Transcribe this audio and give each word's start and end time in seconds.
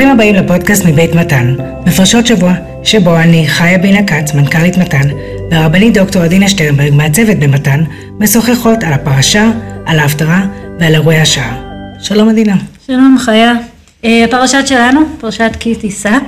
ברוכים 0.00 0.14
הבאים 0.14 0.34
לפודקאסט 0.34 0.84
מבית 0.86 1.14
מתן, 1.14 1.54
מפרשות 1.86 2.26
שבוע, 2.26 2.54
שבו 2.84 3.16
אני, 3.16 3.48
חיה 3.48 3.78
בינה 3.78 4.02
כץ, 4.06 4.34
מנכ"לית 4.34 4.78
מתן, 4.78 5.08
והרבנית 5.50 5.94
דוקטור 5.94 6.22
עדינה 6.22 6.48
שטרנברג, 6.48 6.94
מעצבת 6.94 7.36
במתן, 7.36 7.84
משוחחות 8.18 8.82
על 8.82 8.92
הפרשה, 8.92 9.50
על 9.86 9.98
ההפטרה 9.98 10.46
ועל 10.78 10.94
אירועי 10.94 11.20
השעה. 11.20 11.56
שלום 11.98 12.28
עדינה. 12.28 12.56
שלום 12.86 13.16
חיה. 13.18 13.52
אה, 14.04 14.24
הפרשת 14.24 14.66
שלנו, 14.66 15.00
פרשת 15.20 15.50
כי 15.60 15.74
תישא, 15.74 16.18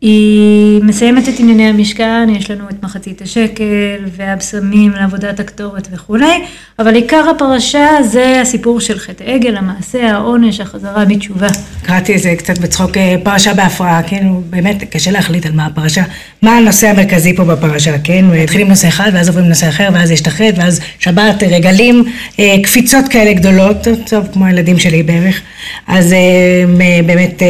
היא 0.00 0.82
מסיימת 0.82 1.28
את 1.28 1.34
ענייני 1.38 1.68
המשכן, 1.68 2.28
יש 2.36 2.50
לנו 2.50 2.68
את 2.68 2.82
מחצית 2.82 3.22
השקל 3.22 4.04
והבשמים 4.16 4.92
לעבודת 4.92 5.40
הקטורת 5.40 5.88
וכולי, 5.92 6.42
אבל 6.78 6.94
עיקר 6.94 7.30
הפרשה 7.30 7.88
זה 8.02 8.40
הסיפור 8.40 8.80
של 8.80 8.98
חטא 8.98 9.24
עגל, 9.24 9.56
המעשה, 9.56 10.10
העונש, 10.10 10.60
החזרה 10.60 11.04
בתשובה. 11.04 11.46
קראתי 11.82 12.16
את 12.16 12.20
זה 12.20 12.34
קצת 12.38 12.58
בצחוק, 12.58 12.96
אה, 12.96 13.16
פרשה 13.22 13.54
בהפרעה, 13.54 14.02
כן, 14.02 14.26
באמת 14.50 14.84
קשה 14.90 15.10
להחליט 15.10 15.46
על 15.46 15.52
מה 15.52 15.66
הפרשה, 15.66 16.02
מה 16.42 16.56
הנושא 16.56 16.88
המרכזי 16.88 17.36
פה 17.36 17.44
בפרשה, 17.44 17.98
כן, 18.04 18.24
מתחילים 18.32 18.68
נושא 18.68 18.88
אחד 18.88 19.10
ואז 19.14 19.28
עוברים 19.28 19.46
נושא 19.46 19.68
אחר 19.68 19.88
ואז 19.92 20.10
יש 20.10 20.20
את 20.20 20.26
החטא 20.26 20.52
ואז 20.56 20.80
שבת, 20.98 21.42
רגלים, 21.42 22.04
אה, 22.38 22.56
קפיצות 22.62 23.08
כאלה 23.08 23.32
גדולות, 23.32 23.76
טוב, 24.10 24.26
כמו 24.32 24.44
הילדים 24.46 24.78
שלי 24.78 25.02
בערך, 25.02 25.40
אז 25.86 26.12
אה, 26.12 27.02
באמת 27.06 27.42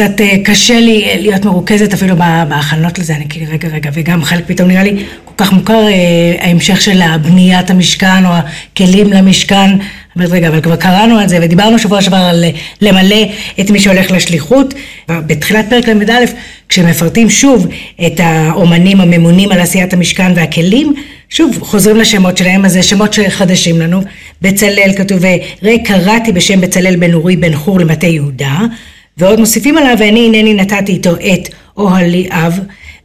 קצת 0.00 0.20
אה, 0.20 0.36
קשה 0.44 0.80
לי 0.80 1.04
אה, 1.04 1.16
להיות 1.18 1.44
מרוכזת 1.44 1.92
אפילו 1.94 2.16
בהכנות 2.48 2.98
לזה, 2.98 3.16
אני 3.16 3.24
כאילו 3.28 3.46
רגע 3.52 3.68
רגע, 3.68 3.90
וגם 3.92 4.24
חלק 4.24 4.44
פתאום 4.46 4.68
נראה 4.68 4.82
לי 4.82 5.04
כל 5.24 5.34
כך 5.36 5.52
מוכר 5.52 5.86
אה, 5.88 6.46
ההמשך 6.46 6.80
של 6.80 7.02
הבניית 7.02 7.70
המשכן 7.70 8.26
או 8.26 8.30
הכלים 8.30 9.12
למשכן, 9.12 9.70
אבל 10.16 10.26
רגע, 10.26 10.48
אבל 10.48 10.60
כבר 10.60 10.76
קראנו 10.76 11.18
על 11.18 11.28
זה 11.28 11.38
ודיברנו 11.42 11.78
שבוע 11.78 12.02
שעבר 12.02 12.16
על 12.16 12.44
למלא 12.80 13.26
את 13.60 13.70
מי 13.70 13.80
שהולך 13.80 14.10
לשליחות, 14.10 14.74
בתחילת 15.08 15.66
פרק 15.70 15.88
ל"א, 15.88 16.12
כשמפרטים 16.68 17.30
שוב 17.30 17.66
את 18.06 18.20
האומנים 18.20 19.00
הממונים 19.00 19.52
על 19.52 19.60
עשיית 19.60 19.92
המשכן 19.92 20.32
והכלים, 20.36 20.94
שוב 21.28 21.58
חוזרים 21.60 21.96
לשמות 21.96 22.36
שלהם, 22.36 22.64
אז 22.64 22.72
זה 22.72 22.82
שמות 22.82 23.16
חדשים 23.28 23.80
לנו, 23.80 24.00
בצלאל 24.42 24.92
כתוב, 24.96 25.24
ראה 25.62 25.76
קראתי 25.84 26.32
בשם 26.32 26.60
בצלאל 26.60 26.96
בן 26.96 27.14
אורי 27.14 27.36
בן 27.36 27.56
חור 27.56 27.80
למטה 27.80 28.06
יהודה 28.06 28.58
ועוד 29.20 29.40
מוסיפים 29.40 29.78
עליו, 29.78 29.96
ואני 29.98 30.26
הנני 30.26 30.54
נתתי 30.54 30.92
איתו 30.92 31.14
את 31.14 31.48
אוהלי 31.76 32.28
אב, 32.30 32.58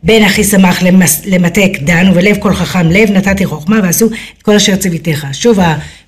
בן 0.04 0.24
אחי 0.24 0.44
שמח 0.44 0.84
למטה 1.26 1.62
קדן, 1.74 2.10
ובלב 2.12 2.38
כל 2.40 2.54
חכם 2.54 2.92
לב 2.92 3.12
נתתי 3.12 3.46
חוכמה, 3.46 3.80
ועשו 3.84 4.06
את 4.06 4.44
כל 4.44 4.56
אשר 4.56 4.76
ציוויתך. 4.76 5.28
שוב 5.34 5.60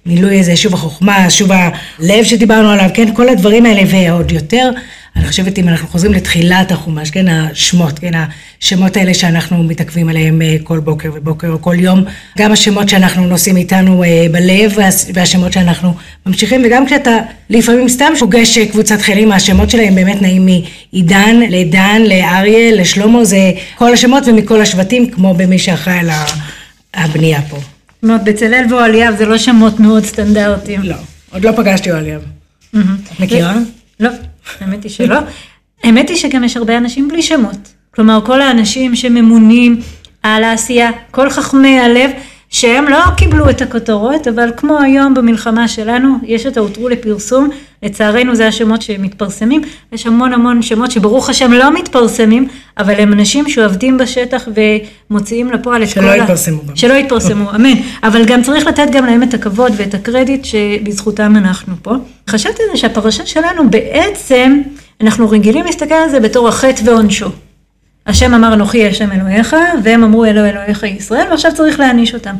המילוי 0.06 0.40
הזה, 0.40 0.56
שוב 0.56 0.74
החוכמה, 0.74 1.30
שוב 1.30 1.52
הלב 1.52 2.24
שדיברנו 2.24 2.70
עליו, 2.70 2.90
כן, 2.94 3.14
כל 3.16 3.30
הדברים 3.30 3.66
האלה 3.66 3.82
ועוד 3.88 4.32
יותר. 4.32 4.70
אני 5.18 5.28
חושבת 5.28 5.60
אם 5.60 5.70
אנחנו 5.70 5.88
חוזרים 5.88 6.14
לתחילת 6.14 6.72
החומש, 6.72 7.12
כן, 7.12 7.28
השמות, 7.28 8.00
כן, 8.00 8.12
השמות 8.60 8.98
האלה 8.98 9.14
שאנחנו 9.14 9.64
מתעכבים 9.64 10.10
עליהם 10.10 10.42
אה, 10.42 10.56
כל 10.64 10.80
בוקר 10.80 11.12
ובוקר 11.16 11.48
או 11.50 11.62
כל 11.62 11.76
יום, 11.80 12.04
גם 12.38 12.52
השמות 12.52 12.90
שאנחנו 12.90 13.28
נושאים 13.28 13.58
איתנו 13.58 14.04
אה, 14.04 14.28
בלב 14.32 14.76
והשמות 15.14 15.54
שאנחנו 15.54 15.94
ממשיכים, 16.26 16.62
וגם 16.66 16.86
כשאתה 16.86 17.18
לפעמים 17.50 17.90
סתם 17.90 18.14
פוגש 18.20 18.58
קבוצת 18.58 19.02
חיילים, 19.02 19.32
השמות 19.32 19.70
שלהם 19.70 19.96
באמת 19.96 20.22
נעים 20.22 20.46
מעידן 20.46 21.36
לדן, 21.50 22.02
לאריה, 22.02 22.72
לשלמה, 22.76 23.26
זה 23.26 23.52
כל 23.76 23.94
השמות 23.94 24.24
ומכל 24.28 24.62
השבטים, 24.62 25.10
כמו 25.10 25.34
במי 25.34 25.60
שאחראי 25.60 26.00
על 26.00 26.10
הבנייה 26.94 27.42
פה. 27.42 27.58
זאת 27.58 28.04
אומרת, 28.04 28.24
בצלאל 28.24 28.66
ואוהליאב 28.70 29.18
זה 29.18 29.26
לא 29.26 29.38
שמות 29.38 29.80
מאוד 29.80 30.06
סטנדרטיים. 30.06 30.84
לא, 30.84 30.96
עוד 31.32 31.46
לא 31.46 31.52
פגשתי 31.52 31.92
אוהליאב. 31.92 32.22
מכירה? 33.20 33.54
לא. 34.00 34.10
האמת 34.62 34.84
היא 34.84 34.92
שלא. 34.92 35.18
האמת 35.84 36.10
היא 36.10 36.18
שגם 36.18 36.44
יש 36.44 36.58
הרבה 36.58 36.78
אנשים 36.78 37.08
בלי 37.08 37.22
שמות. 37.22 37.74
כלומר, 37.96 38.20
כל 38.26 38.42
האנשים 38.42 38.96
שממונים 38.96 39.80
על 40.24 40.44
העשייה, 40.44 40.90
כל 41.12 41.30
חכמי 41.30 41.80
הלב, 41.80 42.12
שהם 42.50 42.86
לא 42.86 43.00
קיבלו 43.18 43.50
את 43.50 43.62
הכותרות, 43.62 44.28
אבל 44.28 44.50
כמו 44.58 44.80
היום 44.80 45.14
במלחמה 45.14 45.68
שלנו, 45.68 46.18
יש 46.24 46.46
את 46.46 46.58
ההותרו 46.58 46.90
לפרסום, 46.90 47.50
לצערנו 47.84 48.36
זה 48.36 48.48
השמות 48.48 48.82
שמתפרסמים, 48.82 49.62
יש 49.92 50.08
המון 50.08 50.34
המון 50.34 50.62
שמות 50.62 50.92
שברוך 50.92 51.30
השם 51.30 51.54
לא 51.54 51.74
מתפרסמים, 51.74 52.48
אבל 52.78 52.94
הם 52.94 53.14
אנשים 53.14 53.50
שעובדים 53.50 53.98
בשטח 53.98 54.48
ומוציאים 55.10 55.52
לפועל 55.52 55.84
את 55.84 55.94
כל 55.94 56.00
ה... 56.00 56.04
שלא 56.04 56.22
יתפרסמו. 56.22 56.62
שלא 56.76 56.94
יתפרסמו, 56.94 57.56
אמן. 57.56 57.74
אבל 58.04 58.26
גם 58.26 58.44
צריך 58.44 58.68
לתת 58.68 58.88
גם 58.92 59.06
להם 59.06 59.24
את 59.24 59.34
הכבוד 59.34 59.72
ואת 59.76 59.94
הקרדיט 59.94 60.46
שבזכותם 60.46 61.34
אנחנו 61.38 61.76
פה. 61.82 61.96
חשבתי 62.30 62.64
שהפרשה 62.76 63.26
שלנו 63.26 63.70
בעצם, 63.70 64.62
אנחנו 65.02 65.30
רגילים 65.30 65.66
להסתכל 65.66 65.94
על 65.94 66.10
זה 66.10 66.20
בתור 66.20 66.48
החטא 66.48 66.82
ועונשו. 66.86 67.30
השם 68.08 68.34
אמר 68.34 68.54
אנוכי 68.54 68.88
השם 68.88 69.12
אלוהיך, 69.12 69.56
והם 69.84 70.04
אמרו 70.04 70.26
אלוה 70.26 70.50
אלוהיך 70.50 70.84
ישראל, 70.84 71.28
ועכשיו 71.30 71.52
צריך 71.56 71.80
להעניש 71.80 72.14
אותם. 72.14 72.36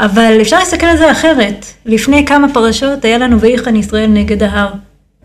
אבל 0.00 0.38
אפשר 0.40 0.58
להסתכל 0.58 0.86
על 0.86 0.96
זה 0.96 1.10
אחרת. 1.10 1.66
לפני 1.86 2.26
כמה 2.26 2.46
פרשות 2.54 3.04
היה 3.04 3.18
לנו 3.18 3.40
ויחן 3.40 3.76
ישראל 3.76 4.06
נגד 4.06 4.42
ההר. 4.42 4.72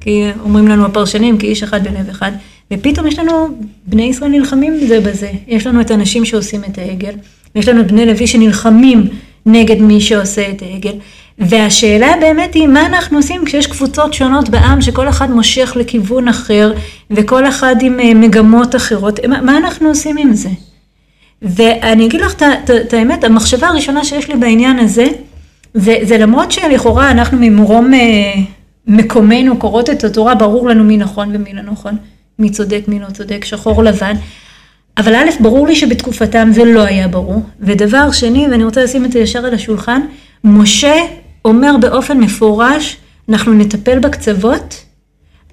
כי 0.02 0.26
אומרים 0.40 0.68
לנו 0.68 0.86
הפרשנים, 0.86 1.38
כי 1.38 1.48
איש 1.48 1.64
אחד 1.64 1.84
בלב 1.84 2.10
אחד. 2.10 2.32
ופתאום 2.74 3.08
יש 3.08 3.20
לנו, 3.20 3.48
בני 3.86 4.04
ישראל 4.04 4.32
נלחמים 4.32 4.88
זה 4.88 5.00
בזה. 5.00 5.32
יש 5.48 5.68
לנו 5.68 5.82
את 5.82 5.92
האנשים 5.92 6.26
שעושים 6.26 6.64
את 6.64 6.78
העגל, 6.78 7.14
ויש 7.56 7.68
לנו 7.68 7.82
את 7.82 7.92
בני 7.92 8.06
לוי 8.06 8.28
שנלחמים 8.28 9.08
נגד 9.46 9.82
מי 9.82 10.02
שעושה 10.02 10.50
את 10.50 10.62
העגל. 10.62 10.94
והשאלה 11.40 12.14
באמת 12.22 12.54
היא, 12.54 12.68
מה 12.68 12.86
אנחנו 12.86 13.18
עושים 13.18 13.46
כשיש 13.46 13.68
קבוצות 13.68 14.14
שונות 14.14 14.50
בעם, 14.50 14.82
שכל 14.82 15.10
אחד 15.10 15.32
מושך 15.32 15.74
לכיוון 15.76 16.28
אחר, 16.28 16.74
וכל 17.12 17.48
אחד 17.48 17.76
עם 17.82 18.00
אה, 18.00 18.14
מגמות 18.14 18.76
אחרות, 18.76 19.20
מה 19.26 19.58
אנחנו 19.58 19.90
עושים 19.90 20.18
עם 20.18 20.34
זה? 20.34 20.50
ואני 21.42 22.06
אגיד 22.06 22.22
לך 22.22 22.36
את 22.86 22.94
האמת, 22.94 23.24
המחשבה 23.24 23.68
הראשונה 23.68 24.04
שיש 24.04 24.28
לי 24.28 24.36
בעניין 24.36 24.80
הזה, 24.80 25.08
זה, 25.74 25.96
זה 26.04 26.18
למרות 26.18 26.52
שלכאורה 26.52 27.12
אנחנו 27.12 27.38
ממרום 27.42 27.94
אה, 27.94 28.00
מקומנו 28.88 29.58
קוראות 29.58 29.90
את 29.90 30.04
התורה, 30.04 30.36
ברור 30.36 30.68
לנו 30.70 30.84
מי 30.84 30.98
נכון 30.98 31.36
ומי 31.36 31.54
לא 31.54 31.62
נכון, 31.62 31.98
מי 32.40 32.50
צודק, 32.50 32.82
מי 32.88 33.00
לא 33.00 33.08
צודק, 33.14 33.46
שחור 33.46 33.84
לבן. 33.84 34.16
אבל 34.98 35.16
א', 35.16 35.30
ברור 35.40 35.68
לי 35.68 35.76
שבתקופתם 35.76 36.50
זה 36.54 36.66
לא 36.66 36.82
היה 36.82 37.08
ברור. 37.08 37.42
ודבר 37.60 38.12
שני, 38.12 38.48
ואני 38.52 38.64
רוצה 38.64 38.84
לשים 38.84 39.06
את 39.06 39.12
זה 39.12 39.20
ישר 39.20 39.46
על 39.46 39.54
השולחן, 39.54 40.02
משה 40.44 40.94
אומר 41.50 41.78
באופן 41.82 42.20
מפורש, 42.20 42.98
אנחנו 43.30 43.54
נטפל 43.54 44.00
בקצוות, 44.00 44.86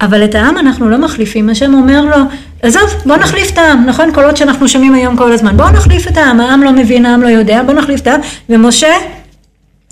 אבל 0.00 0.24
את 0.24 0.34
העם 0.34 0.58
אנחנו 0.58 0.88
לא 0.88 0.98
מחליפים. 0.98 1.48
השם 1.48 1.74
אומר 1.74 2.04
לו, 2.04 2.16
עזוב, 2.62 2.94
בוא 3.06 3.16
נחליף 3.16 3.52
את 3.52 3.58
העם, 3.58 3.84
נכון? 3.86 4.10
קולות 4.14 4.36
שאנחנו 4.36 4.68
שומעים 4.68 4.94
היום 4.94 5.16
כל 5.16 5.32
הזמן. 5.32 5.56
בוא 5.56 5.70
נחליף 5.70 6.08
את 6.08 6.16
העם, 6.16 6.40
העם 6.40 6.62
לא 6.62 6.72
מבין, 6.72 7.06
העם 7.06 7.22
לא 7.22 7.28
יודע, 7.28 7.62
בוא 7.62 7.74
נחליף 7.74 8.00
את 8.00 8.06
העם. 8.06 8.20
ומשה, 8.48 8.92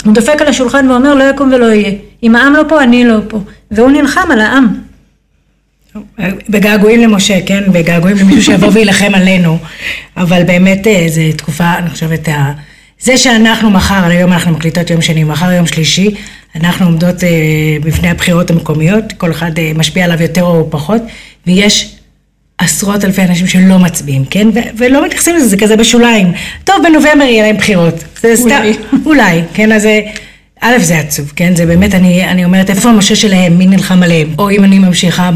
הוא 0.04 0.14
דופק 0.14 0.40
על 0.40 0.48
השולחן 0.48 0.90
ואומר, 0.90 1.14
לא 1.14 1.24
יקום 1.24 1.52
ולא 1.52 1.66
יהיה. 1.66 1.92
אם 2.22 2.36
העם 2.36 2.52
לא 2.52 2.62
פה, 2.68 2.82
אני 2.82 3.04
לא 3.04 3.16
פה. 3.28 3.40
והוא 3.70 3.90
נלחם 3.90 4.30
על 4.30 4.40
העם. 4.40 4.66
בגעגועים 6.48 7.00
למשה, 7.00 7.46
כן? 7.46 7.62
בגעגועים 7.72 8.16
למישהו 8.16 8.42
שיבוא 8.42 8.68
וילחם 8.72 9.14
עלינו. 9.14 9.58
אבל 10.16 10.44
באמת 10.44 10.86
אה, 10.86 11.06
זו 11.08 11.20
תקופה, 11.36 11.74
אני 11.78 11.90
חושבת, 11.90 12.28
זה 13.04 13.16
שאנחנו 13.16 13.70
מחר, 13.70 14.04
היום 14.04 14.32
אנחנו 14.32 14.52
מקליטות 14.52 14.90
יום 14.90 15.02
שני, 15.02 15.24
מחר 15.24 15.52
יום 15.52 15.66
שלישי, 15.66 16.14
אנחנו 16.56 16.86
עומדות 16.86 17.24
אה, 17.24 17.28
בפני 17.82 18.10
הבחירות 18.10 18.50
המקומיות, 18.50 19.04
כל 19.16 19.30
אחד 19.30 19.58
אה, 19.58 19.72
משפיע 19.74 20.04
עליו 20.04 20.22
יותר 20.22 20.42
או 20.42 20.70
פחות, 20.70 21.02
ויש 21.46 21.94
עשרות 22.58 23.04
אלפי 23.04 23.22
אנשים 23.22 23.46
שלא 23.46 23.78
מצביעים, 23.78 24.24
כן? 24.30 24.48
ו- 24.48 24.78
ולא 24.78 25.04
מתייחסים 25.06 25.36
לזה, 25.36 25.48
זה 25.48 25.56
כזה 25.56 25.76
בשוליים. 25.76 26.32
טוב, 26.64 26.76
בנובמבר 26.84 27.24
יהיה 27.24 27.42
להם 27.42 27.56
בחירות. 27.56 28.04
זה 28.20 28.36
סתם, 28.36 28.48
אולי, 28.48 28.74
אולי, 29.06 29.42
כן? 29.54 29.72
אז 29.72 29.88
א', 30.60 30.78
זה 30.78 30.98
עצוב, 30.98 31.32
כן? 31.36 31.56
זה 31.56 31.66
באמת, 31.66 31.94
אני, 31.94 32.24
אני 32.28 32.44
אומרת, 32.44 32.70
איפה 32.70 32.88
המשה 32.88 33.16
שלהם? 33.16 33.58
מי 33.58 33.66
נלחם 33.66 34.02
עליהם? 34.02 34.34
או 34.38 34.50
אם 34.50 34.64
אני 34.64 34.78
ממשיכה 34.78 35.30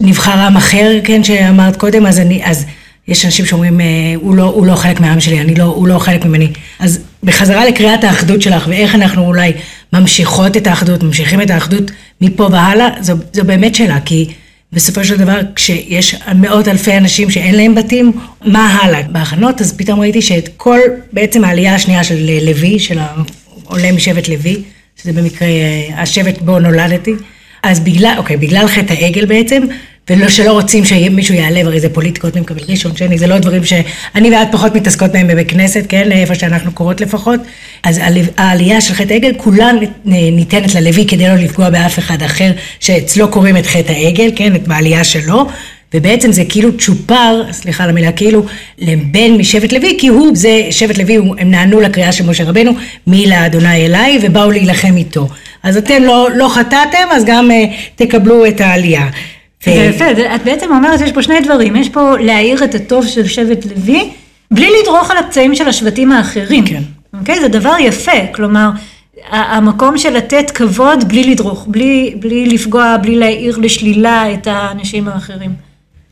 בנבחר 0.00 0.38
עם 0.38 0.56
אחר, 0.56 0.98
כן, 1.04 1.24
שאמרת 1.24 1.76
קודם, 1.76 2.06
אז 2.06 2.20
אני, 2.20 2.40
אז... 2.44 2.66
יש 3.08 3.24
אנשים 3.24 3.46
שאומרים, 3.46 3.80
אה, 3.80 3.86
הוא 4.16 4.36
לא, 4.36 4.42
הוא 4.42 4.66
לא 4.66 4.74
חלק 4.74 5.00
מהעם 5.00 5.20
שלי, 5.20 5.40
אני 5.40 5.54
לא, 5.54 5.64
הוא 5.64 5.88
לא 5.88 5.98
חלק 5.98 6.24
ממני. 6.24 6.48
אז 6.78 7.00
בחזרה 7.22 7.64
לקריאת 7.64 8.04
האחדות 8.04 8.42
שלך, 8.42 8.66
ואיך 8.68 8.94
אנחנו 8.94 9.26
אולי 9.26 9.52
ממשיכות 9.92 10.56
את 10.56 10.66
האחדות, 10.66 11.02
ממשיכים 11.02 11.40
את 11.40 11.50
האחדות 11.50 11.90
מפה 12.20 12.48
והלאה, 12.52 12.88
זו, 13.00 13.14
זו 13.32 13.44
באמת 13.44 13.74
שאלה, 13.74 14.00
כי 14.00 14.28
בסופו 14.72 15.04
של 15.04 15.16
דבר, 15.16 15.40
כשיש 15.56 16.14
מאות 16.34 16.68
אלפי 16.68 16.96
אנשים 16.96 17.30
שאין 17.30 17.54
להם 17.54 17.74
בתים, 17.74 18.12
מה 18.44 18.78
הלאה? 18.82 19.02
בהכנות, 19.02 19.60
אז 19.60 19.76
פתאום 19.76 20.00
ראיתי 20.00 20.22
שאת 20.22 20.48
כל, 20.56 20.78
בעצם 21.12 21.44
העלייה 21.44 21.74
השנייה 21.74 22.04
של 22.04 22.30
לוי, 22.42 22.78
של 22.78 22.98
העולה 22.98 23.92
משבט 23.92 24.28
לוי, 24.28 24.62
שזה 25.02 25.12
במקרה 25.12 25.48
אה, 25.48 26.02
השבט 26.02 26.42
בו 26.42 26.58
נולדתי, 26.58 27.14
אז 27.62 27.80
בגלל, 27.80 28.14
אוקיי, 28.18 28.36
בגלל 28.36 28.68
חטא 28.68 28.92
העגל 28.92 29.24
בעצם, 29.24 29.62
ושלא 30.10 30.52
רוצים 30.52 30.84
שמישהו 30.84 31.34
יעלה, 31.34 31.60
הרי 31.60 31.80
זה 31.80 31.88
פוליטיקות, 31.88 32.34
מי 32.34 32.40
מקבל 32.40 32.60
ראשון, 32.68 32.96
שני, 32.96 33.18
זה 33.18 33.26
לא 33.26 33.38
דברים 33.38 33.64
שאני 33.64 34.30
ואת 34.30 34.48
פחות 34.52 34.74
מתעסקות 34.74 35.12
בהם 35.12 35.28
בבית 35.28 35.50
כנסת, 35.50 35.84
כן, 35.88 36.12
איפה 36.12 36.34
שאנחנו 36.34 36.72
קוראות 36.72 37.00
לפחות. 37.00 37.40
אז 37.82 38.00
העלייה 38.36 38.80
של 38.80 38.94
חטא 38.94 39.12
העגל, 39.12 39.32
כולה 39.36 39.70
ניתנת 40.04 40.74
ללוי 40.74 41.06
כדי 41.06 41.28
לא 41.28 41.34
לפגוע 41.34 41.70
באף 41.70 41.98
אחד 41.98 42.22
אחר, 42.22 42.50
שאצלו 42.80 43.28
קוראים 43.28 43.56
את 43.56 43.66
חטא 43.66 43.92
העגל, 43.92 44.30
כן, 44.36 44.54
את 44.54 44.60
העלייה 44.70 45.04
שלו. 45.04 45.46
ובעצם 45.94 46.32
זה 46.32 46.44
כאילו 46.48 46.78
צ'ופר, 46.78 47.42
סליחה 47.52 47.84
על 47.84 47.90
המילה 47.90 48.12
כאילו, 48.12 48.44
לבן 48.78 49.32
משבט 49.38 49.72
לוי, 49.72 49.96
כי 49.98 50.08
הוא, 50.08 50.36
זה 50.36 50.60
שבט 50.70 50.98
לוי, 50.98 51.16
הם 51.16 51.50
נענו 51.50 51.80
לקריאה 51.80 52.12
של 52.12 52.26
משה 52.26 52.44
רבנו, 52.44 52.72
מי 53.06 53.26
לאדוני 53.26 53.86
אליי, 53.86 54.18
ובאו 54.22 54.50
להילחם 54.50 54.96
איתו. 54.96 55.28
אז 55.62 55.76
אתם 55.76 56.02
לא, 56.02 56.28
לא 56.36 56.48
חטאתם, 56.48 57.08
אז 57.10 57.24
גם 57.24 57.50
uh, 57.50 57.74
תקבלו 57.96 58.46
את 58.46 58.60
העלייה. 58.60 59.08
זה 59.64 59.70
יפה, 59.70 60.04
את 60.34 60.44
בעצם 60.44 60.72
אומרת, 60.72 61.00
יש 61.00 61.12
פה 61.12 61.22
שני 61.22 61.40
דברים, 61.40 61.76
יש 61.76 61.88
פה 61.88 62.18
להעיר 62.18 62.64
את 62.64 62.74
הטוב 62.74 63.06
של 63.06 63.26
שבט 63.26 63.66
לוי, 63.66 64.10
בלי 64.50 64.68
לדרוך 64.82 65.10
על 65.10 65.16
הפצעים 65.18 65.54
של 65.54 65.68
השבטים 65.68 66.12
האחרים. 66.12 66.66
כן. 66.66 66.82
אוקיי? 67.18 67.40
זה 67.40 67.48
דבר 67.48 67.74
יפה, 67.80 68.26
כלומר, 68.34 68.70
המקום 69.30 69.98
של 69.98 70.16
לתת 70.16 70.50
כבוד 70.50 71.08
בלי 71.08 71.24
לדרוך, 71.24 71.66
בלי, 71.68 72.14
בלי 72.20 72.46
לפגוע, 72.46 72.96
בלי 72.96 73.16
להעיר 73.16 73.58
לשלילה 73.58 74.32
את 74.32 74.46
האנשים 74.46 75.08
האחרים. 75.08 75.50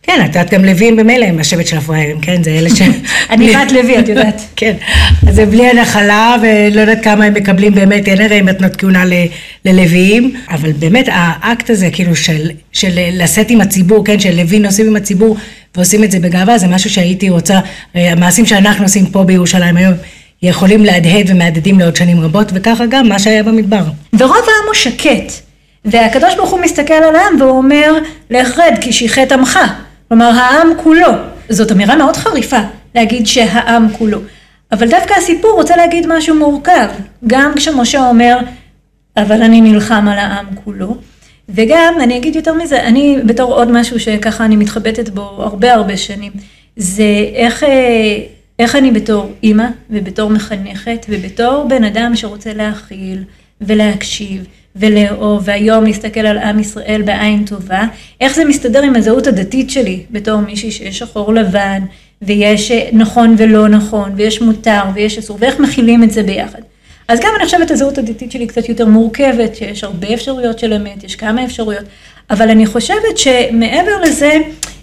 כן, 0.02 0.20
את 0.20 0.26
יודעת 0.26 0.50
גם 0.50 0.64
לווים 0.64 0.96
במילא 0.96 1.26
עם 1.26 1.38
השבט 1.38 1.66
של 1.66 1.76
הפראיירים, 1.76 2.20
כן? 2.20 2.42
זה 2.42 2.50
אלה 2.50 2.70
ש... 2.70 2.82
אני 3.30 3.56
בת 3.56 3.72
לוי, 3.72 3.98
את 3.98 4.08
יודעת. 4.08 4.40
כן, 4.56 4.76
אז 5.28 5.34
זה 5.34 5.46
בלי 5.46 5.70
הנחלה, 5.70 6.36
ולא 6.42 6.80
יודעת 6.80 7.04
כמה 7.04 7.24
הם 7.24 7.34
מקבלים 7.34 7.74
באמת, 7.74 8.08
אין 8.08 8.20
הרי 8.20 8.42
מתנות 8.42 8.76
כהונה 8.76 9.04
ללוויים, 9.64 10.34
אבל 10.50 10.72
באמת 10.72 11.08
האקט 11.12 11.70
הזה, 11.70 11.88
כאילו, 11.92 12.16
של, 12.16 12.50
של 12.72 12.90
לשאת 13.12 13.50
עם 13.50 13.60
הציבור, 13.60 14.04
כן? 14.04 14.20
של 14.20 14.36
לווים 14.36 14.62
נוסעים 14.62 14.86
עם 14.86 14.96
הציבור 14.96 15.36
ועושים 15.76 16.04
את 16.04 16.10
זה 16.10 16.20
בגאווה, 16.20 16.58
זה 16.58 16.68
משהו 16.68 16.90
שהייתי 16.90 17.30
רוצה, 17.30 17.60
המעשים 17.94 18.46
שאנחנו 18.46 18.84
עושים 18.84 19.06
פה 19.06 19.24
בירושלים 19.24 19.76
היום, 19.76 19.94
יכולים 20.42 20.84
להדהד 20.84 21.30
ומהדהדים 21.30 21.78
לעוד 21.78 21.96
שנים 21.96 22.20
רבות, 22.20 22.50
וככה 22.54 22.86
גם 22.86 23.08
מה 23.08 23.18
שהיה 23.18 23.42
במדבר. 23.42 23.82
ורוב 24.18 24.36
העם 24.36 24.66
הוא 24.66 24.74
שקט. 24.74 25.32
והקדוש 25.84 26.34
ברוך 26.34 26.50
הוא 26.50 26.60
מסתכל 26.60 26.94
על 26.94 27.16
העם 27.16 27.40
והוא 27.40 27.58
אומר, 27.58 27.94
לך 28.30 28.58
רד 28.58 28.74
כי 28.80 28.92
שיחת 28.92 29.32
עמך. 29.32 29.58
כלומר 30.12 30.30
העם 30.30 30.68
כולו. 30.76 31.08
זאת 31.48 31.72
אמירה 31.72 31.96
מאוד 31.96 32.16
חריפה 32.16 32.58
להגיד 32.94 33.26
שהעם 33.26 33.88
כולו. 33.98 34.18
אבל 34.72 34.88
דווקא 34.88 35.14
הסיפור 35.14 35.52
רוצה 35.52 35.76
להגיד 35.76 36.06
משהו 36.08 36.34
מורכב. 36.34 36.88
גם 37.26 37.52
כשמשה 37.56 38.08
אומר, 38.08 38.38
אבל 39.16 39.42
אני 39.42 39.60
נלחם 39.60 40.08
על 40.08 40.18
העם 40.18 40.46
כולו. 40.64 40.96
וגם, 41.48 41.94
אני 42.02 42.16
אגיד 42.16 42.36
יותר 42.36 42.54
מזה, 42.54 42.82
אני 42.82 43.18
בתור 43.26 43.54
עוד 43.54 43.70
משהו 43.70 44.00
שככה 44.00 44.44
אני 44.44 44.56
מתחבטת 44.56 45.08
בו 45.08 45.22
הרבה 45.22 45.74
הרבה 45.74 45.96
שנים, 45.96 46.32
זה 46.76 47.04
איך, 47.34 47.64
איך 48.58 48.76
אני 48.76 48.90
בתור 48.90 49.32
אימא 49.42 49.66
ובתור 49.90 50.30
מחנכת 50.30 51.06
ובתור 51.08 51.66
בן 51.68 51.84
אדם 51.84 52.16
שרוצה 52.16 52.52
להכיל 52.52 53.24
ולהקשיב 53.60 54.44
ולאהוב, 54.76 55.42
והיום 55.44 55.84
להסתכל 55.84 56.20
על 56.20 56.38
עם 56.38 56.58
ישראל 56.58 57.02
בעין 57.04 57.44
טובה, 57.44 57.84
איך 58.20 58.34
זה 58.34 58.44
מסתדר 58.44 58.82
עם 58.82 58.96
הזהות 58.96 59.26
הדתית 59.26 59.70
שלי 59.70 60.00
בתור 60.10 60.40
מישהי 60.40 60.70
שיש 60.70 60.98
שחור 60.98 61.34
לבן, 61.34 61.82
ויש 62.22 62.72
נכון 62.92 63.34
ולא 63.38 63.68
נכון, 63.68 64.12
ויש 64.16 64.42
מותר 64.42 64.82
ויש 64.94 65.18
אסור, 65.18 65.36
ואיך 65.40 65.60
מכילים 65.60 66.02
את 66.02 66.10
זה 66.10 66.22
ביחד. 66.22 66.58
אז 67.08 67.20
גם 67.20 67.30
אני 67.36 67.44
חושבת 67.44 67.70
הזהות 67.70 67.98
הדתית 67.98 68.32
שלי 68.32 68.46
קצת 68.46 68.68
יותר 68.68 68.86
מורכבת, 68.86 69.56
שיש 69.56 69.84
הרבה 69.84 70.14
אפשרויות 70.14 70.58
של 70.58 70.72
אמת, 70.72 71.04
יש 71.04 71.16
כמה 71.16 71.44
אפשרויות, 71.44 71.84
אבל 72.30 72.50
אני 72.50 72.66
חושבת 72.66 73.18
שמעבר 73.18 74.00
לזה, 74.02 74.38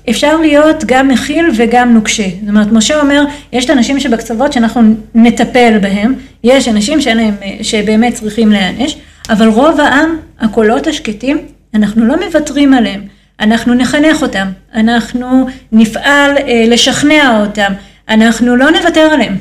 אפשר 0.10 0.38
להיות 0.38 0.84
גם 0.86 1.08
מכיל 1.08 1.46
וגם 1.58 1.94
נוקשה. 1.94 2.28
זאת 2.42 2.50
אומרת, 2.50 2.72
משה 2.72 3.02
אומר, 3.02 3.24
יש 3.54 3.66
את 3.66 3.70
האנשים 3.70 4.00
שבקצוות 4.00 4.54
שאנחנו 4.54 4.82
נטפל 5.16 5.78
בהם, 5.82 6.14
יש 6.44 6.68
אנשים 6.68 7.02
שאין 7.02 7.36
שבאמת 7.62 8.14
צריכים 8.14 8.52
להיענש, 8.52 8.96
אבל 9.30 9.48
רוב 9.48 9.80
העם, 9.80 10.18
הקולות 10.40 10.88
השקטים, 10.88 11.38
אנחנו 11.74 12.06
לא 12.06 12.16
מוותרים 12.26 12.74
עליהם. 12.74 13.02
אנחנו 13.40 13.74
נחנך 13.74 14.22
אותם, 14.22 14.48
אנחנו 14.76 15.48
נפעל 15.72 16.38
אה, 16.38 16.64
לשכנע 16.68 17.42
אותם, 17.42 17.74
אנחנו 18.10 18.56
לא 18.56 18.72
נוותר 18.72 19.02
עליהם. 19.14 19.38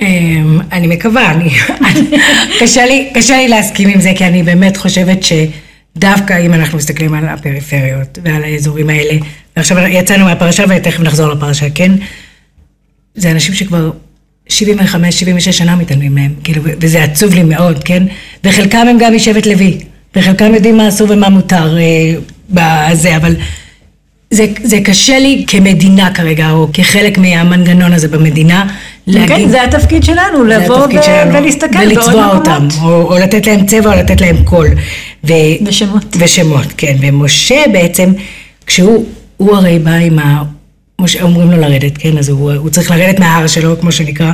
אמ, 0.00 0.58
אני 0.72 0.86
מקווה, 0.86 1.30
אני, 1.30 1.50
קשה, 2.60 2.86
לי, 2.86 3.10
קשה 3.14 3.36
לי 3.36 3.48
להסכים 3.48 3.88
עם 3.88 4.00
זה, 4.00 4.12
כי 4.16 4.24
אני 4.24 4.42
באמת 4.42 4.76
חושבת 4.76 5.18
שדווקא 5.22 6.46
אם 6.46 6.54
אנחנו 6.54 6.78
מסתכלים 6.78 7.14
על 7.14 7.28
הפריפריות 7.28 8.18
ועל 8.22 8.44
האזורים 8.44 8.90
האלה, 8.90 9.14
ועכשיו 9.56 9.78
יצאנו 9.78 10.24
מהפרשה 10.24 10.64
ותכף 10.68 11.00
נחזור 11.00 11.28
לפרשה, 11.28 11.66
כן? 11.74 11.92
זה 13.14 13.30
אנשים 13.30 13.54
שכבר 13.54 13.90
75, 14.48 15.20
76 15.20 15.58
שנה 15.58 15.76
מתעלמים 15.76 16.14
מהם, 16.14 16.34
כאילו, 16.44 16.62
וזה 16.80 17.02
עצוב 17.02 17.34
לי 17.34 17.42
מאוד, 17.42 17.84
כן? 17.84 18.02
וחלקם 18.44 18.86
הם 18.90 18.96
גם 18.98 19.14
משבט 19.14 19.46
לוי, 19.46 19.78
וחלקם 20.16 20.54
יודעים 20.54 20.76
מה 20.76 20.88
אסור 20.88 21.06
ומה 21.10 21.28
מותר 21.28 21.78
אה, 21.78 22.14
בזה, 22.50 23.16
אבל 23.16 23.36
זה, 24.30 24.46
זה 24.62 24.78
קשה 24.84 25.18
לי 25.18 25.44
כמדינה 25.46 26.14
כרגע, 26.14 26.50
או 26.50 26.68
כחלק 26.72 27.18
מהמנגנון 27.18 27.92
הזה 27.92 28.08
במדינה, 28.08 28.66
להגיד... 29.06 29.36
כן, 29.36 29.48
זה 29.48 29.62
התפקיד 29.62 30.04
שלנו, 30.04 30.44
לבוא 30.44 30.76
ו- 30.76 31.02
שלנו, 31.02 31.34
ולהסתכל 31.34 31.68
בעוד 31.78 31.92
מקומות. 31.92 32.06
ולצבוע 32.06 32.36
אותם, 32.38 32.68
או, 32.82 33.02
או 33.02 33.18
לתת 33.18 33.46
להם 33.46 33.66
צבע, 33.66 33.92
או 33.92 33.98
לתת 33.98 34.20
להם 34.20 34.36
קול. 34.44 34.68
ו- 35.24 35.32
ושמות. 35.66 36.16
ושמות, 36.18 36.66
כן. 36.76 36.96
ומשה 37.00 37.64
בעצם, 37.72 38.12
כשהוא, 38.66 39.06
הוא 39.36 39.56
הרי 39.56 39.78
בא 39.78 39.90
עם 39.90 40.18
ה... 40.18 40.42
כמו 40.98 41.08
שאומרים 41.08 41.50
לו 41.50 41.56
לרדת, 41.56 41.98
כן, 41.98 42.18
אז 42.18 42.28
הוא, 42.28 42.52
הוא 42.52 42.70
צריך 42.70 42.90
לרדת 42.90 43.18
מההר 43.18 43.46
שלו, 43.46 43.80
כמו 43.80 43.92
שנקרא, 43.92 44.32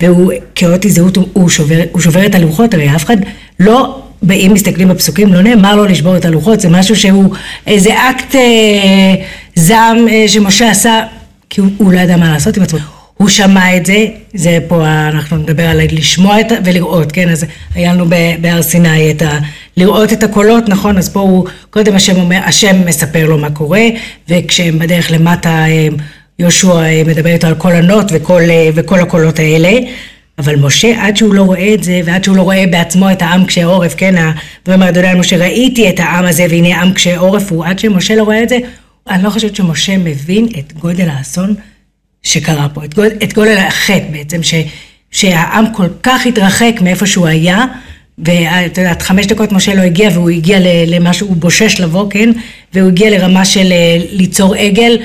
והוא 0.00 0.32
כאות 0.54 0.84
הזדהות, 0.84 1.16
הוא, 1.16 1.28
הוא, 1.32 1.48
שובר, 1.48 1.82
הוא 1.92 2.00
שובר 2.00 2.26
את 2.26 2.34
הלוחות, 2.34 2.74
הרי 2.74 2.96
אף 2.96 3.04
אחד 3.04 3.16
לא, 3.60 4.02
אם 4.30 4.50
מסתכלים 4.54 4.88
בפסוקים, 4.88 5.32
לא 5.32 5.42
נאמר 5.42 5.76
לו 5.76 5.84
לשבור 5.84 6.16
את 6.16 6.24
הלוחות, 6.24 6.60
זה 6.60 6.68
משהו 6.68 6.96
שהוא 6.96 7.34
איזה 7.66 7.90
אקט 8.10 8.34
אה, 8.34 9.14
זעם 9.54 10.08
אה, 10.08 10.28
שמשה 10.28 10.70
עשה, 10.70 11.02
כי 11.50 11.60
הוא, 11.60 11.70
הוא 11.78 11.92
לא 11.92 11.98
ידע 11.98 12.16
מה 12.16 12.32
לעשות 12.32 12.56
עם 12.56 12.62
עצמו. 12.62 12.95
הוא 13.16 13.28
שמע 13.28 13.76
את 13.76 13.86
זה, 13.86 14.06
זה 14.34 14.58
פה 14.68 14.86
אנחנו 14.86 15.36
נדבר 15.36 15.66
על 15.66 15.80
לשמוע 15.92 16.40
את, 16.40 16.46
ולראות, 16.64 17.12
כן, 17.12 17.28
אז 17.28 17.46
היה 17.74 17.94
לנו 17.94 18.06
בהר 18.40 18.62
סיני 18.62 19.10
את 19.10 19.22
ה... 19.22 19.38
לראות 19.76 20.12
את 20.12 20.22
הקולות, 20.22 20.68
נכון? 20.68 20.98
אז 20.98 21.08
פה 21.08 21.20
הוא, 21.20 21.46
קודם 21.70 21.94
השם 21.94 22.16
אומר, 22.16 22.40
השם 22.44 22.86
מספר 22.86 23.26
לו 23.26 23.38
מה 23.38 23.50
קורה, 23.50 23.82
וכשהם 24.28 24.78
בדרך 24.78 25.10
למטה, 25.10 25.64
יהושע 26.38 26.82
אה, 26.82 27.02
מדבר 27.06 27.30
איתו 27.30 27.46
על 27.46 27.54
כל 27.54 27.72
הנות 27.72 28.06
וכל, 28.12 28.42
אה, 28.50 28.68
וכל 28.74 29.00
הקולות 29.00 29.38
האלה. 29.38 29.72
אבל 30.38 30.56
משה, 30.56 31.06
עד 31.06 31.16
שהוא 31.16 31.34
לא 31.34 31.42
רואה 31.42 31.74
את 31.74 31.84
זה, 31.84 32.00
ועד 32.04 32.24
שהוא 32.24 32.36
לא 32.36 32.42
רואה 32.42 32.64
בעצמו 32.70 33.12
את 33.12 33.22
העם 33.22 33.44
קשה 33.44 33.64
עורף, 33.64 33.94
כן, 33.96 34.14
ואומר 34.66 34.88
אדוני 34.88 35.08
על 35.08 35.18
משה, 35.18 35.36
ראיתי 35.36 35.88
את 35.88 36.00
העם 36.00 36.24
הזה, 36.24 36.46
והנה 36.50 36.82
עם 36.82 36.92
קשה 36.92 37.18
עורף 37.18 37.52
הוא, 37.52 37.64
עד 37.64 37.78
שמשה 37.78 38.14
לא 38.14 38.22
רואה 38.22 38.42
את 38.42 38.48
זה, 38.48 38.58
אני 39.10 39.22
לא 39.22 39.30
חושבת 39.30 39.56
שמשה 39.56 39.98
מבין 39.98 40.48
את 40.58 40.72
גודל 40.72 41.08
האסון 41.08 41.54
שקרה 42.26 42.68
פה, 42.68 42.84
את 42.84 42.94
גודל, 42.94 43.16
את 43.22 43.32
גודל 43.32 43.58
החטא 43.58 44.04
בעצם, 44.10 44.42
ש, 44.42 44.54
שהעם 45.10 45.64
כל 45.72 45.86
כך 46.02 46.26
התרחק 46.26 46.72
מאיפה 46.80 47.06
שהוא 47.06 47.26
היה, 47.26 47.64
ואת 48.18 48.78
יודעת, 48.78 49.02
חמש 49.02 49.26
דקות 49.26 49.52
משה 49.52 49.74
לא 49.74 49.82
הגיע, 49.82 50.10
והוא 50.12 50.30
הגיע 50.30 50.58
למה 50.86 51.12
שהוא 51.12 51.36
בושש 51.36 51.80
לבוא, 51.80 52.10
כן? 52.10 52.30
והוא 52.74 52.88
הגיע 52.88 53.10
לרמה 53.10 53.44
של 53.44 53.72
אה, 53.72 53.98
ליצור 54.12 54.54
עגל 54.54 54.98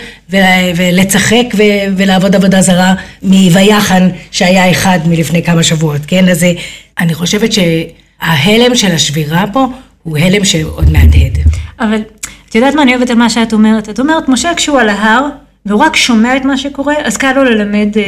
ולצחק 0.75 1.45
ולעבוד 1.97 2.35
עבודה 2.35 2.61
זרה 2.61 2.93
מ"ויחן" 3.23 4.09
שהיה 4.31 4.71
אחד 4.71 4.99
מלפני 5.05 5.43
כמה 5.43 5.63
שבועות, 5.63 6.01
כן? 6.07 6.29
אז 6.29 6.43
אה, 6.43 6.51
אני 6.99 7.13
חושבת 7.13 7.49
שההלם 7.53 8.75
של 8.75 8.91
השבירה 8.91 9.45
פה 9.53 9.67
הוא 10.03 10.17
הלם 10.17 10.45
שעוד 10.45 10.91
מהדהד. 10.91 11.37
אבל 11.79 12.01
את 12.49 12.55
יודעת 12.55 12.75
מה 12.75 12.81
אני 12.81 12.95
אוהבת 12.95 13.09
על 13.09 13.17
מה 13.17 13.29
שאת 13.29 13.53
אומרת? 13.53 13.89
את 13.89 13.99
אומרת, 13.99 14.29
משה 14.29 14.51
כשהוא 14.57 14.79
על 14.79 14.89
ההר, 14.89 15.27
והוא 15.65 15.81
רק 15.81 15.95
שומע 15.95 16.37
את 16.37 16.45
מה 16.45 16.57
שקורה, 16.57 16.93
אז 17.03 17.17
קל 17.17 17.33
לו 17.33 17.43
ללמד 17.43 17.97
אה, 17.97 18.03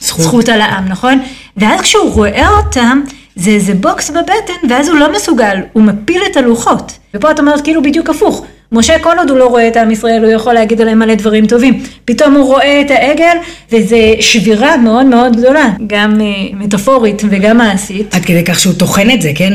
זכות. 0.00 0.24
זכות 0.24 0.48
על 0.48 0.60
העם, 0.60 0.84
נכון? 0.88 1.18
ואז 1.56 1.80
כשהוא 1.80 2.10
רואה 2.10 2.48
אותם, 2.48 3.00
זה 3.36 3.50
איזה 3.50 3.74
בוקס 3.74 4.10
בבטן, 4.10 4.68
ואז 4.68 4.88
הוא 4.88 4.98
לא 4.98 5.12
מסוגל, 5.12 5.56
הוא 5.72 5.82
מפיל 5.82 6.22
את 6.32 6.36
הלוחות. 6.36 6.98
ופה 7.14 7.30
את 7.30 7.40
אומרת 7.40 7.60
כאילו 7.60 7.82
בדיוק 7.82 8.10
הפוך. 8.10 8.44
משה 8.72 8.98
כל 8.98 9.18
עוד 9.18 9.30
הוא 9.30 9.38
לא 9.38 9.46
רואה 9.46 9.68
את 9.68 9.76
עם 9.76 9.90
ישראל, 9.90 10.24
הוא 10.24 10.32
יכול 10.32 10.52
להגיד 10.52 10.80
עליהם 10.80 10.98
מלא 10.98 11.14
דברים 11.14 11.46
טובים. 11.46 11.82
פתאום 12.04 12.34
הוא 12.34 12.44
רואה 12.44 12.80
את 12.80 12.90
העגל, 12.90 13.36
וזה 13.72 13.96
שבירה 14.20 14.76
מאוד 14.76 15.06
מאוד 15.06 15.36
גדולה, 15.36 15.68
גם 15.86 16.20
אה, 16.20 16.26
מטאפורית 16.52 17.22
וגם 17.30 17.58
מעשית. 17.58 18.14
עד 18.14 18.24
כדי 18.24 18.44
כך 18.44 18.60
שהוא 18.60 18.74
טוחן 18.74 19.10
את 19.10 19.22
זה, 19.22 19.32
כן? 19.34 19.52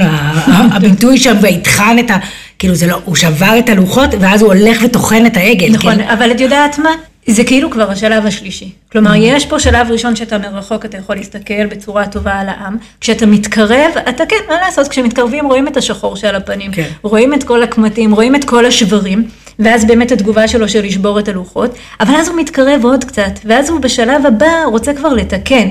הביטוי 0.76 1.18
שם, 1.18 1.36
ויטחן 1.42 2.00
את 2.00 2.12
ה... 2.12 2.18
כאילו 2.60 2.76
זה 2.76 2.88
לא, 2.88 3.00
הוא 3.06 3.16
שבר 3.16 3.60
את 3.60 3.70
הלוחות, 3.70 4.10
ואז 4.20 4.42
הוא 4.42 4.54
הולך 4.54 4.82
וטוחן 4.84 5.26
את 5.26 5.38
העגל. 5.38 5.70
נכון, 5.72 5.96
כן? 5.96 6.10
אבל 6.10 6.32
את 6.32 6.40
יודעת 6.40 6.80
מה? 6.80 6.90
זה 7.32 7.44
כאילו 7.44 7.70
כבר 7.70 7.92
השלב 7.92 8.26
השלישי. 8.26 8.72
כלומר, 8.92 9.14
mm. 9.14 9.18
יש 9.18 9.46
פה 9.46 9.60
שלב 9.60 9.92
ראשון 9.92 10.16
שאתה 10.16 10.38
מרחוק, 10.38 10.86
אתה 10.86 10.98
יכול 10.98 11.16
להסתכל 11.16 11.66
בצורה 11.66 12.08
טובה 12.08 12.34
על 12.34 12.50
העם. 12.50 12.78
כשאתה 13.02 13.26
מתקרב, 13.26 13.92
אתה 14.10 14.26
כן, 14.26 14.36
מה 14.50 14.56
לעשות, 14.62 14.88
כשמתקרבים 14.88 15.46
רואים 15.46 15.68
את 15.68 15.78
השחור 15.78 16.16
שעל 16.16 16.36
הפנים, 16.36 16.72
כן. 16.72 16.88
רואים 17.04 17.34
את 17.34 17.44
כל 17.44 17.64
הקמטים, 17.64 18.14
רואים 18.14 18.36
את 18.36 18.46
כל 18.46 18.66
השברים, 18.66 19.28
ואז 19.60 19.86
באמת 19.86 20.12
התגובה 20.12 20.48
שלו 20.48 20.70
של 20.70 20.86
לשבור 20.86 21.20
את 21.20 21.28
הלוחות, 21.28 21.76
אבל 22.00 22.16
אז 22.16 22.28
הוא 22.28 22.38
מתקרב 22.38 22.82
עוד 22.84 23.04
קצת, 23.04 23.32
ואז 23.46 23.70
הוא 23.70 23.80
בשלב 23.80 24.26
הבא 24.26 24.64
רוצה 24.66 24.94
כבר 24.94 25.14
לתקן. 25.14 25.68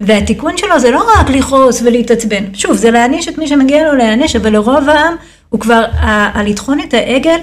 והתיקון 0.00 0.56
שלו 0.56 0.78
זה 0.78 0.90
לא 0.90 1.04
רק 1.16 1.30
לכעוס 1.30 1.82
ולהתעצבן, 1.82 2.44
שוב, 2.54 2.76
זה 2.76 2.90
להעניש 2.90 3.28
את 3.28 3.38
מי 3.38 3.48
שמגיע 3.48 3.92
לו 3.92 3.98
להעניש, 3.98 4.36
אבל 4.36 4.52
לרוב 4.52 4.88
העם 4.88 5.14
הוא 5.48 5.60
כבר, 5.60 5.84
הלטחון 6.34 6.80
את 6.80 6.94
העגל, 6.94 7.38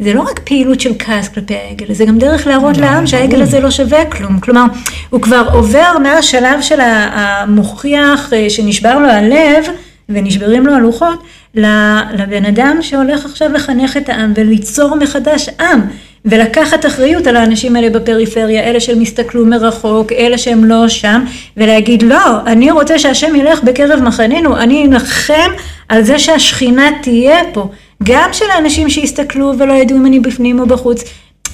זה 0.00 0.14
לא 0.14 0.20
רק 0.20 0.40
פעילות 0.44 0.80
של 0.80 0.92
כעס 0.98 1.28
כלפי 1.28 1.54
העגל, 1.54 1.94
זה 1.94 2.04
גם 2.04 2.18
דרך 2.18 2.46
להראות 2.46 2.76
לעם 2.76 3.06
שהעגל 3.06 3.42
הזה 3.42 3.60
לא 3.60 3.70
שווה 3.70 4.04
כלום. 4.04 4.40
כלומר, 4.40 4.64
הוא 5.10 5.22
כבר 5.22 5.48
עובר 5.52 5.98
מהשלב 6.02 6.62
של 6.62 6.80
המוכיח 6.80 8.32
אה, 8.32 8.50
שנשבר 8.50 8.98
לו 8.98 9.08
הלב, 9.08 9.64
ונשברים 10.08 10.66
לו 10.66 10.74
הלוחות, 10.74 11.22
לבן 11.54 12.44
אדם 12.44 12.78
שהולך 12.80 13.24
עכשיו 13.24 13.52
לחנך 13.52 13.96
את 13.96 14.08
העם 14.08 14.32
וליצור 14.36 14.96
מחדש 14.96 15.48
עם. 15.60 15.80
ולקחת 16.24 16.86
אחריות 16.86 17.26
על 17.26 17.36
האנשים 17.36 17.76
האלה 17.76 17.90
בפריפריה, 17.90 18.62
אלה 18.62 18.80
שהם 18.80 19.00
הסתכלו 19.00 19.46
מרחוק, 19.46 20.12
אלה 20.12 20.38
שהם 20.38 20.64
לא 20.64 20.88
שם, 20.88 21.24
ולהגיד 21.56 22.02
לא, 22.02 22.40
אני 22.46 22.70
רוצה 22.70 22.98
שהשם 22.98 23.34
ילך 23.36 23.62
בקרב 23.62 24.02
מחננו, 24.02 24.56
אני 24.56 24.86
אנחם 24.86 25.50
על 25.88 26.02
זה 26.02 26.18
שהשכינה 26.18 26.90
תהיה 27.02 27.38
פה, 27.52 27.70
גם 28.02 28.32
של 28.32 28.50
האנשים 28.50 28.90
שהסתכלו 28.90 29.52
ולא 29.58 29.72
ידעו 29.72 29.96
אם 29.96 30.06
אני 30.06 30.20
בפנים 30.20 30.60
או 30.60 30.66
בחוץ. 30.66 31.04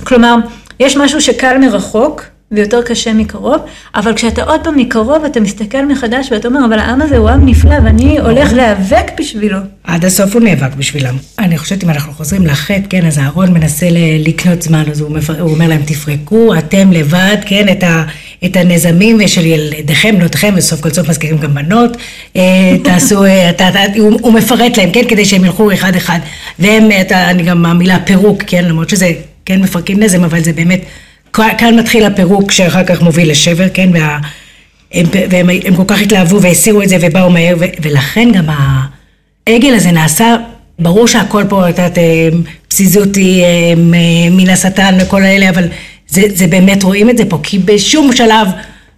כלומר, 0.05 0.37
יש 0.81 0.97
משהו 0.97 1.21
שקל 1.21 1.59
מרחוק, 1.59 2.23
ויותר 2.51 2.83
קשה 2.83 3.13
מקרוב, 3.13 3.57
אבל 3.95 4.15
כשאתה 4.15 4.43
עוד 4.43 4.61
פעם 4.65 4.77
מקרוב, 4.77 5.25
אתה 5.25 5.41
מסתכל 5.41 5.87
מחדש 5.87 6.33
ואתה 6.33 6.49
אומר, 6.49 6.61
אבל 6.69 6.79
העם 6.79 7.03
הזה 7.03 7.17
הוא 7.17 7.29
עם 7.29 7.47
נפלא 7.47 7.75
ואני 7.85 8.19
הולך 8.19 8.53
להיאבק 8.53 9.11
בשבילו. 9.19 9.59
עד 9.85 10.05
הסוף 10.05 10.35
הוא 10.35 10.43
נאבק 10.43 10.75
בשבילם. 10.75 11.17
אני 11.39 11.59
חושבת 11.59 11.85
אם 11.85 11.91
אנחנו 11.91 12.13
חוזרים 12.13 12.47
לחטא, 12.47 12.87
כן, 12.91 13.07
אז 13.07 13.19
אהרון 13.19 13.53
מנסה 13.53 13.87
לקנות 14.19 14.63
זמן, 14.63 14.85
אז 14.91 15.01
הוא, 15.01 15.11
מפר... 15.11 15.41
הוא 15.41 15.51
אומר 15.51 15.69
להם, 15.69 15.83
תפרקו 15.87 16.55
אתם 16.59 16.93
לבד, 16.93 17.37
כן, 17.47 17.69
את, 17.69 17.83
ה... 17.83 18.05
את 18.45 18.57
הנזמים 18.57 19.29
של 19.29 19.47
ילדיכם, 19.47 20.19
בנותיכם, 20.19 20.55
וסוף 20.57 20.81
כל 20.81 20.91
סוף 20.91 21.09
מזכירים 21.09 21.39
גם 21.39 21.55
בנות, 21.55 21.97
אה, 22.37 22.77
תעשו, 22.85 23.25
אתה, 23.51 23.69
אתה, 23.69 23.79
הוא, 23.99 24.19
הוא 24.23 24.33
מפרט 24.33 24.77
להם, 24.79 24.91
כן, 24.93 25.03
כדי 25.09 25.25
שהם 25.25 25.45
ילכו 25.45 25.73
אחד 25.73 25.95
אחד, 25.97 26.19
והם, 26.59 26.89
אתה, 27.01 27.31
אני 27.31 27.43
גם 27.43 27.67
המילה 27.67 27.99
פירוק, 28.05 28.43
כן, 28.47 28.65
למרות 28.65 28.89
שזה, 28.89 29.13
כן, 29.45 29.61
מפרקים 29.63 30.03
נזם, 30.03 30.25
אבל 30.25 30.43
זה 30.43 30.53
באמת... 30.53 30.81
כאן 31.59 31.79
מתחיל 31.79 32.05
הפירוק 32.05 32.53
שאחר 32.53 32.85
כך 32.85 33.03
מוביל 33.03 33.31
לשבר, 33.31 33.69
כן, 33.75 33.91
וה, 33.93 34.19
הם, 34.93 35.07
והם 35.31 35.51
הם 35.65 35.77
כל 35.77 35.85
כך 35.87 36.03
התלהבו 36.03 36.43
והסירו 36.43 36.83
את 36.83 36.89
זה 36.89 36.97
ובאו 37.01 37.31
מהר, 37.31 37.57
ו, 37.59 37.65
ולכן 37.83 38.33
גם 38.33 38.45
העגל 39.47 39.75
הזה 39.75 39.91
נעשה, 39.91 40.37
ברור 40.79 41.07
שהכל 41.07 41.45
פה, 41.49 41.65
אה, 41.79 42.29
פזיזות 42.69 43.17
היא 43.17 43.45
מן 44.31 44.51
השטן 44.51 44.99
וכל 45.01 45.23
האלה, 45.23 45.49
אבל 45.49 45.69
זה, 46.09 46.23
זה 46.35 46.47
באמת 46.47 46.83
רואים 46.83 47.11
את 47.11 47.19
זה 47.19 47.25
פה, 47.25 47.39
כי 47.43 47.59
בשום 47.59 48.13
שלב 48.13 48.49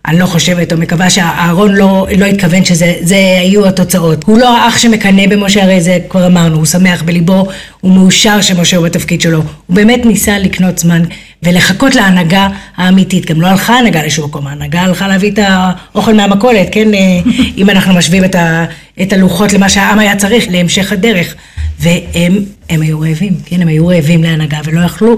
אני 0.09 0.19
לא 0.19 0.27
חושבת 0.27 0.73
או 0.73 0.79
מקווה 0.79 1.11
שאהרון 1.11 1.75
לא, 1.75 2.07
לא 2.19 2.27
התכוון 2.27 2.65
שזה 2.65 3.17
יהיו 3.17 3.67
התוצאות. 3.67 4.25
הוא 4.25 4.38
לא 4.38 4.57
האח 4.59 4.79
שמקנא 4.79 5.27
במשה, 5.27 5.62
הרי 5.62 5.81
זה 5.81 5.99
כבר 6.09 6.27
אמרנו, 6.27 6.57
הוא 6.57 6.67
שמח 6.67 7.03
בליבו, 7.03 7.47
הוא 7.81 7.93
מאושר 7.93 8.41
שמשה 8.41 8.77
הוא 8.77 8.87
בתפקיד 8.87 9.21
שלו. 9.21 9.43
הוא 9.67 9.77
באמת 9.77 10.07
ניסה 10.07 10.38
לקנות 10.38 10.79
זמן 10.79 11.03
ולחכות 11.43 11.95
להנהגה 11.95 12.49
האמיתית. 12.77 13.31
גם 13.31 13.41
לא 13.41 13.47
הלכה 13.47 13.75
ההנהגה 13.75 14.03
לשום 14.03 14.25
מקום, 14.25 14.47
ההנהגה 14.47 14.81
הלכה 14.81 15.09
להביא 15.09 15.31
את 15.31 15.38
האוכל 15.43 16.15
מהמכולת, 16.15 16.69
כן? 16.73 16.88
אם 17.59 17.71
אנחנו 17.71 17.95
משווים 17.95 18.25
את, 18.25 18.35
ה, 18.35 18.65
את 19.03 19.12
הלוחות 19.12 19.53
למה 19.53 19.69
שהעם 19.69 19.99
היה 19.99 20.17
צריך 20.17 20.45
להמשך 20.50 20.93
הדרך. 20.93 21.35
והם 21.81 22.45
היו 22.69 23.00
רעבים, 23.00 23.35
כן? 23.47 23.62
הם 23.62 23.69
היו 23.69 23.87
רעבים 23.87 24.25
להנהגה 24.25 24.59
ולא 24.65 24.81
יכלו 24.81 25.17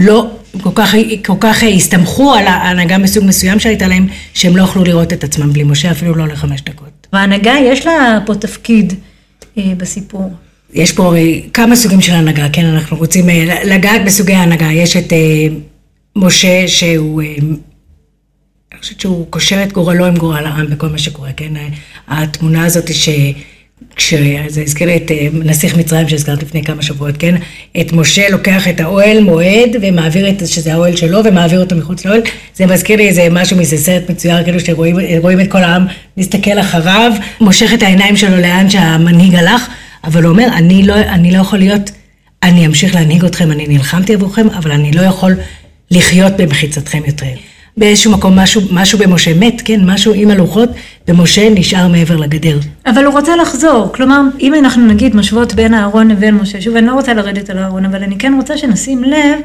לא 0.00 0.30
כל 0.60 0.70
כך, 0.74 0.94
כל 1.26 1.36
כך 1.40 1.62
הסתמכו 1.62 2.34
על 2.34 2.46
ההנהגה 2.46 2.98
מסוג 2.98 3.24
מסוים 3.24 3.60
שהייתה 3.60 3.88
להם, 3.88 4.06
שהם 4.34 4.56
לא 4.56 4.62
יכלו 4.62 4.84
לראות 4.84 5.12
את 5.12 5.24
עצמם 5.24 5.52
בלי 5.52 5.62
משה, 5.62 5.90
אפילו 5.90 6.14
לא 6.14 6.28
לחמש 6.28 6.62
דקות. 6.62 7.06
וההנהגה 7.12 7.54
יש 7.64 7.86
לה 7.86 8.18
פה 8.26 8.34
תפקיד 8.34 8.92
אה, 9.58 9.72
בסיפור. 9.76 10.32
יש 10.72 10.92
פה 10.92 11.06
הרי 11.06 11.48
כמה 11.54 11.76
סוגים 11.76 12.00
של 12.00 12.12
הנהגה, 12.12 12.48
כן, 12.52 12.64
אנחנו 12.64 12.96
רוצים 12.96 13.30
אה, 13.30 13.64
לגעת 13.64 14.04
בסוגי 14.04 14.34
ההנהגה. 14.34 14.72
יש 14.72 14.96
את 14.96 15.12
אה, 15.12 15.46
משה 16.16 16.68
שהוא, 16.68 17.22
אה, 17.22 17.34
אני 18.72 18.80
חושבת 18.80 19.00
שהוא 19.00 19.26
קושר 19.30 19.62
את 19.62 19.72
גורלו 19.72 20.06
עם 20.06 20.16
גורל 20.16 20.46
העם 20.46 20.70
בכל 20.70 20.88
מה 20.88 20.98
שקורה, 20.98 21.32
כן? 21.32 21.52
התמונה 22.08 22.64
הזאת 22.64 22.94
ש... 22.94 23.08
כשזה 23.96 24.62
הזכיר 24.62 24.96
את 24.96 25.10
אה, 25.10 25.28
נסיך 25.32 25.76
מצרים 25.76 26.08
שהזכרת 26.08 26.42
לפני 26.42 26.64
כמה 26.64 26.82
שבועות, 26.82 27.14
כן? 27.18 27.34
את 27.80 27.92
משה 27.92 28.28
לוקח 28.30 28.68
את 28.68 28.80
האוהל 28.80 29.20
מועד 29.20 29.76
ומעביר 29.82 30.28
את, 30.28 30.48
שזה 30.48 30.72
האוהל 30.72 30.96
שלו 30.96 31.24
ומעביר 31.24 31.60
אותו 31.60 31.76
מחוץ 31.76 32.04
לאוהל. 32.04 32.20
זה 32.54 32.66
מזכיר 32.66 32.96
לי 32.96 33.08
איזה 33.08 33.28
משהו 33.30 33.56
מאיזה 33.56 33.76
סרט 33.76 34.10
מצויר, 34.10 34.44
כאילו 34.44 34.60
שרואים 34.60 35.40
את 35.40 35.50
כל 35.50 35.62
העם 35.62 35.86
מסתכל 36.16 36.60
אחריו, 36.60 37.12
מושך 37.40 37.70
את 37.74 37.82
העיניים 37.82 38.16
שלו 38.16 38.36
לאן 38.36 38.70
שהמנהיג 38.70 39.34
הלך, 39.34 39.68
אבל 40.04 40.22
הוא 40.22 40.32
אומר, 40.32 40.46
אני 40.56 40.82
לא, 40.82 40.94
אני 40.94 41.30
לא 41.30 41.38
יכול 41.38 41.58
להיות, 41.58 41.90
אני 42.42 42.66
אמשיך 42.66 42.94
להנהיג 42.94 43.24
אתכם, 43.24 43.52
אני 43.52 43.66
נלחמתי 43.68 44.14
עבורכם, 44.14 44.48
אבל 44.48 44.72
אני 44.72 44.92
לא 44.92 45.02
יכול 45.02 45.36
לחיות 45.90 46.32
במחיצתכם 46.36 47.00
יותר. 47.06 47.26
באיזשהו 47.80 48.12
מקום 48.12 48.38
משהו, 48.38 48.62
משהו 48.70 48.98
במשה 48.98 49.34
מת, 49.34 49.62
כן, 49.64 49.80
משהו 49.84 50.12
עם 50.14 50.30
הלוחות, 50.30 50.68
ומשה 51.08 51.50
נשאר 51.50 51.88
מעבר 51.88 52.16
לגדר. 52.16 52.58
אבל 52.86 53.04
הוא 53.04 53.14
רוצה 53.14 53.36
לחזור, 53.36 53.88
כלומר, 53.94 54.20
אם 54.40 54.54
אנחנו 54.54 54.86
נגיד 54.86 55.16
משוות 55.16 55.54
בין 55.54 55.74
אהרון 55.74 56.08
לבין 56.08 56.34
משה, 56.34 56.60
שוב, 56.60 56.76
אני 56.76 56.86
לא 56.86 56.92
רוצה 56.92 57.14
לרדת 57.14 57.50
על 57.50 57.58
אהרון, 57.58 57.84
אבל 57.84 58.02
אני 58.02 58.18
כן 58.18 58.34
רוצה 58.36 58.58
שנשים 58.58 59.04
לב 59.04 59.38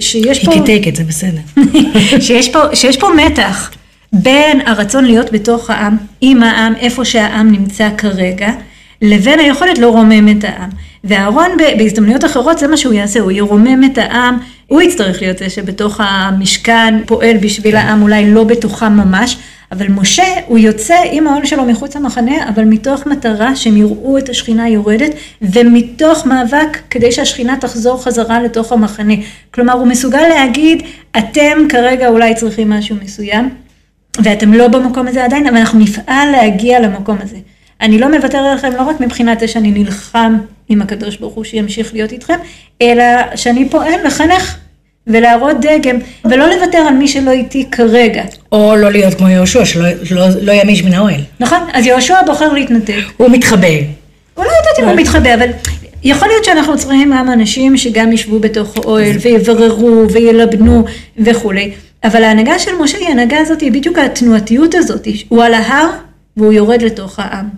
שיש 0.00 0.44
פה... 0.44 0.52
היא 0.52 0.60
תתקת, 0.60 0.96
זה 0.96 1.04
בסדר. 1.04 1.40
שיש, 2.26 2.48
פה, 2.48 2.58
שיש 2.74 2.96
פה 2.96 3.08
מתח 3.16 3.70
בין 4.12 4.60
הרצון 4.66 5.04
להיות 5.04 5.32
בתוך 5.32 5.70
העם, 5.70 5.96
עם 6.20 6.42
העם, 6.42 6.74
איפה 6.80 7.04
שהעם 7.04 7.52
נמצא 7.52 7.88
כרגע, 7.98 8.48
לבין 9.02 9.38
היכולת 9.38 9.78
לא 9.78 9.88
רומם 9.88 10.28
את 10.28 10.44
העם. 10.44 10.70
ואהרון 11.04 11.48
בהזדמנויות 11.78 12.24
אחרות 12.24 12.58
זה 12.58 12.68
מה 12.68 12.76
שהוא 12.76 12.94
יעשה, 12.94 13.20
הוא 13.20 13.30
ירומם 13.30 13.84
את 13.84 13.98
העם, 13.98 14.38
הוא 14.70 14.82
יצטרך 14.82 15.22
להיות 15.22 15.38
זה 15.38 15.50
שבתוך 15.50 16.00
המשכן 16.04 16.94
פועל 17.06 17.36
בשביל 17.36 17.76
העם, 17.76 18.02
אולי 18.02 18.30
לא 18.30 18.44
בתוכם 18.44 18.92
ממש, 18.92 19.36
אבל 19.72 19.88
משה 19.88 20.24
הוא 20.46 20.58
יוצא 20.58 20.94
עם 21.10 21.26
העול 21.26 21.46
שלו 21.46 21.64
מחוץ 21.64 21.96
למחנה, 21.96 22.48
אבל 22.48 22.64
מתוך 22.64 23.06
מטרה 23.06 23.56
שהם 23.56 23.76
יראו 23.76 24.18
את 24.18 24.28
השכינה 24.28 24.68
יורדת, 24.68 25.10
ומתוך 25.42 26.26
מאבק 26.26 26.78
כדי 26.90 27.12
שהשכינה 27.12 27.56
תחזור 27.60 28.04
חזרה 28.04 28.42
לתוך 28.42 28.72
המחנה. 28.72 29.14
כלומר 29.54 29.72
הוא 29.72 29.86
מסוגל 29.86 30.22
להגיד, 30.28 30.82
אתם 31.18 31.58
כרגע 31.68 32.08
אולי 32.08 32.34
צריכים 32.34 32.70
משהו 32.70 32.96
מסוים, 33.02 33.48
ואתם 34.22 34.52
לא 34.52 34.68
במקום 34.68 35.06
הזה 35.06 35.24
עדיין, 35.24 35.46
אבל 35.46 35.56
אנחנו 35.56 35.78
נפעל 35.78 36.30
להגיע 36.30 36.80
למקום 36.80 37.16
הזה. 37.22 37.36
אני 37.80 37.98
לא 37.98 38.16
מוותר 38.16 38.38
עליכם 38.38 38.72
לא 38.72 38.82
רק 38.82 39.00
מבחינת 39.00 39.40
זה 39.40 39.48
שאני 39.48 39.70
נלחם 39.70 40.38
עם 40.70 40.82
הקדוש 40.82 41.16
ברוך 41.16 41.34
הוא 41.34 41.44
שימשיך 41.44 41.92
להיות 41.92 42.12
איתכם, 42.12 42.38
אלא 42.82 43.04
שאני 43.34 43.68
פועל 43.68 44.06
לחנך 44.06 44.56
ולהראות 45.06 45.56
דגם, 45.60 45.96
ולא 46.24 46.46
לוותר 46.54 46.78
על 46.78 46.94
מי 46.94 47.08
שלא 47.08 47.30
איתי 47.30 47.70
כרגע. 47.70 48.24
או 48.52 48.76
לא 48.76 48.92
להיות 48.92 49.14
כמו 49.14 49.28
יהושע, 49.28 49.64
שלא 49.64 49.88
לא, 50.10 50.26
לא 50.42 50.52
ימיש 50.52 50.82
מן 50.82 50.94
האוהל. 50.94 51.20
נכון, 51.40 51.58
אז 51.72 51.86
יהושע 51.86 52.22
בוחר 52.26 52.52
להתנתק. 52.52 53.02
הוא 53.16 53.30
מתחבא. 53.30 53.68
הוא 54.34 54.44
לא 54.44 54.50
יודעת 54.50 54.78
אם 54.80 54.84
הוא 54.84 54.96
מתחבא, 54.96 55.34
אבל 55.34 55.48
יכול 56.02 56.28
להיות 56.28 56.44
שאנחנו 56.44 56.78
צריכים 56.78 57.12
גם 57.18 57.30
אנשים 57.32 57.76
שגם 57.76 58.12
ישבו 58.12 58.38
בתוך 58.38 58.76
האוהל 58.76 59.16
ויבררו 59.22 60.06
וילבנו 60.12 60.84
וכולי. 61.18 61.70
אבל 62.04 62.24
ההנהגה 62.24 62.58
של 62.58 62.70
משה 62.80 62.98
היא 62.98 63.08
ההנהגה 63.08 63.38
הזאת, 63.38 63.60
היא 63.60 63.72
בדיוק 63.72 63.98
התנועתיות 63.98 64.74
הזאת. 64.74 65.08
הוא 65.28 65.44
על 65.44 65.54
ההר 65.54 65.90
והוא 66.36 66.52
יורד 66.52 66.82
לתוך 66.82 67.18
העם. 67.18 67.48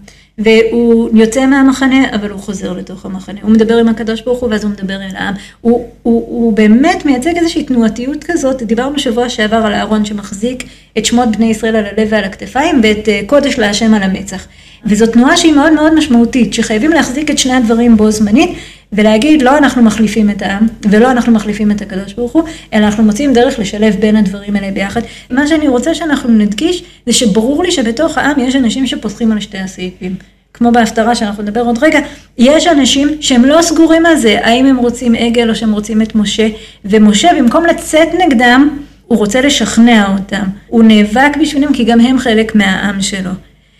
והוא 0.44 1.10
יוצא 1.12 1.46
מהמחנה, 1.46 2.14
אבל 2.14 2.30
הוא 2.30 2.40
חוזר 2.40 2.72
לתוך 2.72 3.06
המחנה. 3.06 3.40
הוא 3.42 3.50
מדבר 3.50 3.78
עם 3.78 3.88
הקדוש 3.88 4.20
ברוך 4.22 4.40
הוא, 4.40 4.50
ואז 4.50 4.64
הוא 4.64 4.70
מדבר 4.70 4.94
אל 4.94 5.16
העם. 5.16 5.34
הוא, 5.60 5.88
הוא, 6.02 6.24
הוא 6.28 6.52
באמת 6.52 7.04
מייצג 7.06 7.36
איזושהי 7.36 7.64
תנועתיות 7.64 8.24
כזאת. 8.24 8.62
דיברנו 8.62 8.98
שבוע 8.98 9.28
שעבר 9.28 9.56
על 9.56 9.72
אהרון 9.72 10.04
שמחזיק 10.04 10.64
את 10.98 11.04
שמות 11.04 11.36
בני 11.36 11.46
ישראל 11.46 11.76
על 11.76 11.84
הלב 11.84 12.08
ועל 12.10 12.24
הכתפיים, 12.24 12.80
ואת 12.82 13.08
אה, 13.08 13.20
קודש 13.26 13.58
להשם 13.58 13.94
על 13.94 14.02
המצח. 14.02 14.46
וזו 14.86 15.06
תנועה 15.06 15.36
שהיא 15.36 15.52
מאוד 15.52 15.72
מאוד 15.72 15.94
משמעותית, 15.94 16.54
שחייבים 16.54 16.90
להחזיק 16.90 17.30
את 17.30 17.38
שני 17.38 17.54
הדברים 17.54 17.96
בו 17.96 18.10
זמנית, 18.10 18.50
ולהגיד 18.92 19.42
לא 19.42 19.58
אנחנו 19.58 19.82
מחליפים 19.82 20.30
את 20.30 20.42
העם, 20.42 20.66
ולא 20.90 21.10
אנחנו 21.10 21.32
מחליפים 21.32 21.70
את 21.70 21.82
הקדוש 21.82 22.12
ברוך 22.12 22.32
הוא, 22.32 22.42
אלא 22.74 22.84
אנחנו 22.84 23.02
מוצאים 23.02 23.32
דרך 23.32 23.58
לשלב 23.58 23.96
בין 24.00 24.16
הדברים 24.16 24.56
האלה 24.56 24.70
ביחד. 24.70 25.00
מה 25.30 25.46
שאני 25.46 25.68
רוצה 25.68 25.94
שאנחנו 25.94 26.30
נדגיש, 26.30 26.84
זה 27.06 27.12
שברור 27.12 27.62
לי 27.62 27.70
שבתוך 27.70 28.18
העם 28.18 28.40
יש 28.40 28.56
אנשים 28.56 28.86
שפוסחים 28.86 29.32
על 29.32 29.40
שתי 29.40 29.58
הסעיפים. 29.58 30.14
כמו 30.54 30.72
בהפטרה 30.72 31.14
שאנחנו 31.14 31.42
נדבר 31.42 31.60
עוד 31.60 31.78
רגע, 31.82 32.00
יש 32.38 32.66
אנשים 32.66 33.08
שהם 33.20 33.44
לא 33.44 33.62
סגורים 33.62 34.06
על 34.06 34.16
זה, 34.16 34.38
האם 34.42 34.66
הם 34.66 34.76
רוצים 34.76 35.14
עגל 35.14 35.50
או 35.50 35.54
שהם 35.54 35.72
רוצים 35.72 36.02
את 36.02 36.14
משה, 36.14 36.48
ומשה 36.84 37.28
במקום 37.38 37.66
לצאת 37.66 38.08
נגדם, 38.24 38.78
הוא 39.06 39.18
רוצה 39.18 39.40
לשכנע 39.40 40.12
אותם. 40.12 40.44
הוא 40.68 40.84
נאבק 40.84 41.36
בשבילם 41.40 41.72
כי 41.72 41.84
גם 41.84 42.00
הם 42.00 42.18
חלק 42.18 42.54
מהעם 42.54 43.02
שלו. 43.02 43.30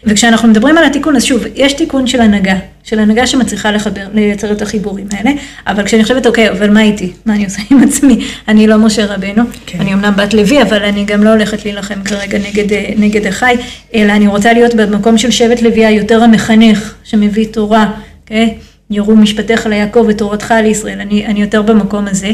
וכשאנחנו 0.05 0.49
מדברים 0.49 0.79
על 0.79 0.85
התיקון, 0.85 1.17
אז 1.17 1.25
שוב, 1.25 1.45
יש 1.55 1.73
תיקון 1.73 2.07
של 2.07 2.21
הנהגה, 2.21 2.55
של 2.85 2.99
הנהגה 2.99 3.27
שמצליחה 3.27 3.71
לחבר, 3.71 4.07
לייצר 4.15 4.53
את 4.53 4.63
החיבורים 4.63 5.07
האלה, 5.13 5.31
אבל 5.67 5.85
כשאני 5.85 6.03
חושבת, 6.03 6.27
אוקיי, 6.27 6.51
אבל 6.51 6.71
מה 6.71 6.83
איתי? 6.83 7.13
מה 7.27 7.35
אני 7.35 7.45
עושה 7.45 7.63
עם 7.71 7.83
עצמי? 7.83 8.25
אני 8.49 8.67
לא 8.67 8.77
משה 8.79 9.07
רבנו, 9.07 9.43
כן. 9.67 9.81
אני 9.81 9.95
אמנם 9.95 10.13
בת 10.17 10.35
לוי, 10.35 10.63
אבל 10.63 10.85
אני 10.85 11.05
גם 11.05 11.25
לא 11.25 11.31
הולכת 11.31 11.65
להילחם 11.65 12.03
כרגע 12.05 12.39
נגד, 12.39 12.79
נגד 12.97 13.27
אחי, 13.27 13.55
אלא 13.95 14.13
אני 14.13 14.27
רוצה 14.27 14.53
להיות 14.53 14.75
במקום 14.75 15.19
של 15.19 15.31
שבט 15.31 15.63
לוי 15.63 15.87
היותר 15.87 16.23
המחנך, 16.23 16.95
שמביא 17.05 17.47
תורה, 17.51 17.93
אוקיי? 18.23 18.55
יורו 18.91 19.17
משפטיך 19.17 19.67
ליעקב 19.67 20.05
ותורתך 20.09 20.55
לישראל, 20.63 21.01
אני, 21.01 21.27
אני 21.27 21.41
יותר 21.41 21.63
במקום 21.63 22.07
הזה. 22.07 22.33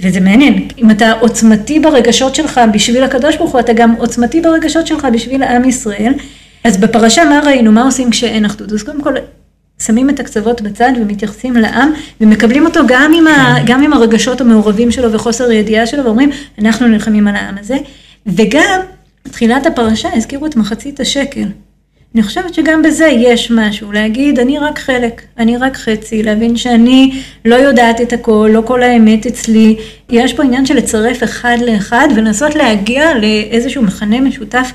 וזה 0.00 0.20
מעניין, 0.20 0.68
אם 0.78 0.90
אתה 0.90 1.12
עוצמתי 1.12 1.80
ברגשות 1.80 2.34
שלך 2.34 2.60
בשביל 2.72 3.04
הקדוש 3.04 3.36
ברוך 3.36 3.52
הוא, 3.52 3.60
אתה 3.60 3.72
גם 3.72 3.94
עוצמתי 3.98 4.40
ברגשות 4.40 4.86
שלך 4.86 5.06
בשביל 5.12 5.42
עם 5.42 5.68
ישראל. 5.68 6.12
אז 6.64 6.76
בפרשה 6.76 7.24
מה 7.24 7.40
ראינו, 7.44 7.72
מה 7.72 7.84
עושים 7.84 8.10
כשאין 8.10 8.44
אחדות? 8.44 8.72
אז 8.72 8.82
קודם 8.82 9.02
כל, 9.02 9.14
שמים 9.82 10.10
את 10.10 10.20
הקצוות 10.20 10.60
בצד 10.60 10.92
ומתייחסים 11.00 11.54
לעם 11.54 11.92
ומקבלים 12.20 12.66
אותו 12.66 12.80
גם 12.86 13.12
עם, 13.16 13.26
ה, 13.26 13.54
כן. 13.58 13.64
גם 13.66 13.82
עם 13.82 13.92
הרגשות 13.92 14.40
המעורבים 14.40 14.90
שלו 14.90 15.12
וחוסר 15.12 15.50
הידיעה 15.50 15.86
שלו 15.86 16.04
ואומרים, 16.04 16.30
אנחנו 16.58 16.86
נלחמים 16.86 17.28
על 17.28 17.36
העם 17.36 17.58
הזה. 17.60 17.76
וגם, 18.26 18.80
תחילת 19.22 19.66
הפרשה 19.66 20.08
הזכירו 20.14 20.46
את 20.46 20.56
מחצית 20.56 21.00
השקל. 21.00 21.46
אני 22.14 22.22
חושבת 22.22 22.54
שגם 22.54 22.82
בזה 22.82 23.06
יש 23.06 23.50
משהו, 23.50 23.92
להגיד 23.92 24.38
אני 24.38 24.58
רק 24.58 24.78
חלק, 24.78 25.22
אני 25.38 25.56
רק 25.56 25.76
חצי, 25.76 26.22
להבין 26.22 26.56
שאני 26.56 27.22
לא 27.44 27.54
יודעת 27.54 28.00
את 28.00 28.12
הכל, 28.12 28.50
לא 28.52 28.62
כל 28.66 28.82
האמת 28.82 29.26
אצלי, 29.26 29.76
יש 30.10 30.32
פה 30.32 30.42
עניין 30.42 30.66
של 30.66 30.76
לצרף 30.76 31.22
אחד 31.22 31.56
לאחד 31.66 32.08
ולנסות 32.16 32.54
להגיע 32.54 33.14
לאיזשהו 33.14 33.82
מכנה 33.82 34.20
משותף 34.20 34.72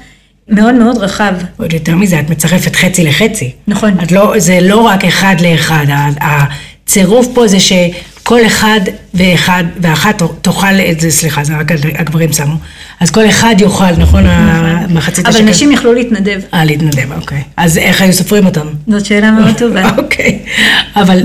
מאוד 0.47 0.73
מאוד 0.75 0.97
רחב. 0.97 1.33
עוד 1.57 1.73
יותר 1.73 1.95
מזה, 1.95 2.19
את 2.19 2.29
מצרפת 2.29 2.75
חצי 2.75 3.03
לחצי. 3.03 3.51
נכון. 3.67 3.97
לא, 4.11 4.33
זה 4.37 4.59
לא 4.61 4.77
רק 4.81 5.05
אחד 5.05 5.35
לאחד, 5.41 5.85
הצירוף 6.21 7.27
פה 7.33 7.47
זה 7.47 7.59
שכל 7.59 8.45
אחד 8.45 8.79
ואחד 9.13 9.63
ואחת 9.81 10.21
תאכל 10.41 10.79
את 10.91 10.99
זה, 10.99 11.11
סליחה, 11.11 11.43
זה 11.43 11.57
רק 11.57 11.71
הגברים 11.95 12.33
שמו. 12.33 12.55
אז 12.99 13.11
כל 13.11 13.29
אחד 13.29 13.55
יאכל, 13.59 13.91
נכון? 13.97 14.23
המחצית 14.27 15.27
השקל. 15.27 15.41
אבל 15.41 15.49
נשים 15.49 15.71
יכלו 15.71 15.93
להתנדב. 15.93 16.41
אה, 16.53 16.65
להתנדב, 16.65 17.11
אוקיי. 17.11 17.43
אז 17.57 17.77
איך 17.77 18.01
היו 18.01 18.13
סופרים 18.13 18.45
אותם? 18.45 18.67
זאת 18.87 19.05
שאלה 19.05 19.31
מאוד 19.31 19.57
טובה. 19.57 19.89
אוקיי, 19.97 20.39
אבל... 20.95 21.23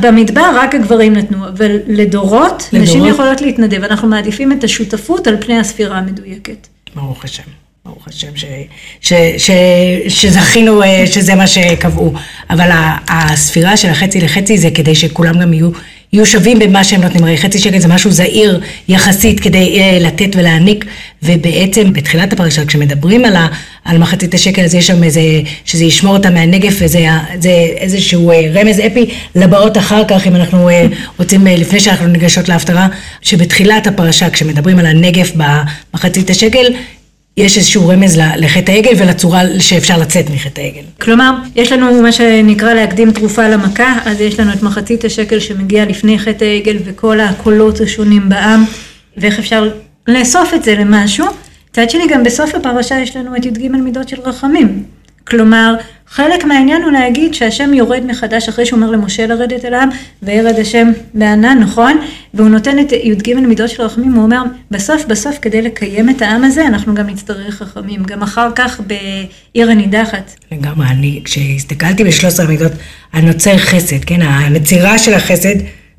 במדבר 0.00 0.50
רק 0.54 0.74
הגברים 0.74 1.12
נתנו, 1.16 1.48
אבל 1.48 1.76
לדורות, 1.86 2.68
נשים 2.72 3.06
יכולות 3.06 3.40
להתנדב. 3.40 3.84
אנחנו 3.84 4.08
מעדיפים 4.08 4.52
את 4.52 4.64
השותפות 4.64 5.26
על 5.26 5.36
פני 5.40 5.58
הספירה 5.58 5.98
המדויקת. 5.98 6.66
ברוך 6.94 7.24
השם. 7.24 7.61
ברוך 7.84 8.08
השם 8.08 8.36
ש, 8.36 8.44
ש, 9.00 9.12
ש, 9.38 9.50
שזכינו 10.08 10.82
אה, 10.82 11.06
שזה 11.06 11.34
מה 11.34 11.46
שקבעו. 11.46 12.12
אבל 12.50 12.70
הספירה 13.08 13.76
של 13.76 13.88
החצי 13.88 14.20
לחצי 14.20 14.58
זה 14.58 14.70
כדי 14.70 14.94
שכולם 14.94 15.40
גם 15.40 15.52
יהיו, 15.52 15.70
יהיו 16.12 16.26
שווים 16.26 16.58
במה 16.58 16.84
שהם 16.84 17.00
נותנים. 17.00 17.24
הרי 17.24 17.38
חצי 17.38 17.58
שקל 17.58 17.78
זה 17.78 17.88
משהו 17.88 18.10
זעיר 18.10 18.60
יחסית 18.88 19.40
כדי 19.40 19.80
אה, 19.80 19.98
לתת 20.00 20.36
ולהעניק, 20.36 20.84
ובעצם 21.22 21.92
בתחילת 21.92 22.32
הפרשה 22.32 22.64
כשמדברים 22.64 23.24
על, 23.24 23.36
ה, 23.36 23.48
על 23.84 23.98
מחצית 23.98 24.34
השקל 24.34 24.62
אז 24.62 24.74
יש 24.74 24.86
שם 24.86 25.04
איזה, 25.04 25.20
שזה 25.64 25.84
ישמור 25.84 26.16
אותה 26.16 26.30
מהנגף 26.30 26.74
וזה 26.80 27.06
זה 27.40 27.50
איזשהו 27.76 28.30
אה, 28.30 28.50
רמז 28.54 28.80
אפי 28.80 29.06
לבאות 29.34 29.78
אחר 29.78 30.04
כך, 30.08 30.26
אם 30.26 30.36
אנחנו 30.36 30.70
רוצים, 31.18 31.46
לפני 31.46 31.80
שאנחנו 31.80 32.06
ניגשות 32.06 32.48
להפטרה, 32.48 32.88
שבתחילת 33.22 33.86
הפרשה 33.86 34.30
כשמדברים 34.30 34.78
על 34.78 34.86
הנגף 34.86 35.32
במחצית 35.34 36.30
השקל, 36.30 36.66
יש 37.36 37.56
איזשהו 37.56 37.88
רמז 37.88 38.18
לחטא 38.36 38.72
העגל 38.72 38.90
ולצורה 38.98 39.42
שאפשר 39.58 39.98
לצאת 39.98 40.30
מחטא 40.30 40.60
העגל. 40.60 40.82
כלומר, 41.00 41.32
יש 41.56 41.72
לנו 41.72 42.02
מה 42.02 42.12
שנקרא 42.12 42.74
להקדים 42.74 43.10
תרופה 43.10 43.48
למכה, 43.48 43.98
אז 44.04 44.20
יש 44.20 44.40
לנו 44.40 44.52
את 44.52 44.62
מחצית 44.62 45.04
השקל 45.04 45.40
שמגיע 45.40 45.84
לפני 45.84 46.18
חטא 46.18 46.44
העגל 46.44 46.76
וכל 46.84 47.20
הקולות 47.20 47.80
השונים 47.80 48.28
בעם, 48.28 48.64
ואיך 49.16 49.38
אפשר 49.38 49.70
לאסוף 50.08 50.54
את 50.54 50.64
זה 50.64 50.74
למשהו. 50.74 51.26
מצד 51.70 51.90
שני, 51.90 52.08
גם 52.08 52.22
בסוף 52.22 52.54
הפרשה 52.54 53.00
יש 53.00 53.16
לנו 53.16 53.36
את 53.36 53.44
י"ג 53.46 53.68
מידות 53.68 54.08
של 54.08 54.20
רחמים. 54.20 54.82
כלומר, 55.26 55.74
חלק 56.08 56.44
מהעניין 56.44 56.82
הוא 56.82 56.90
להגיד 56.90 57.34
שהשם 57.34 57.74
יורד 57.74 58.06
מחדש 58.06 58.48
אחרי 58.48 58.66
שהוא 58.66 58.76
אומר 58.76 58.90
למשה 58.90 59.26
לרדת 59.26 59.64
אל 59.64 59.74
העם, 59.74 59.88
וירד 60.22 60.58
השם 60.58 60.88
בענן, 61.14 61.58
נכון? 61.60 62.00
והוא 62.34 62.48
נותן 62.48 62.78
את 62.78 62.92
י"ג 62.92 63.34
מידות 63.34 63.70
של 63.70 63.82
רחמים, 63.82 64.12
הוא 64.12 64.22
אומר, 64.22 64.42
בסוף 64.70 65.04
בסוף 65.04 65.38
כדי 65.42 65.62
לקיים 65.62 66.10
את 66.10 66.22
העם 66.22 66.44
הזה, 66.44 66.66
אנחנו 66.66 66.94
גם 66.94 67.06
נצטרך 67.06 67.62
רחמים, 67.62 68.02
גם 68.02 68.22
אחר 68.22 68.48
כך 68.54 68.80
בעיר 68.86 69.70
הנידחת. 69.70 70.34
לגמרי, 70.52 70.86
אני, 70.86 71.20
כשהסתכלתי 71.24 72.04
בשלוש 72.04 72.24
עשרה 72.24 72.46
מידות, 72.46 72.72
הנוצר 73.12 73.58
חסד, 73.58 74.04
כן, 74.06 74.22
הנצירה 74.22 74.98
של 74.98 75.14
החסד, 75.14 75.56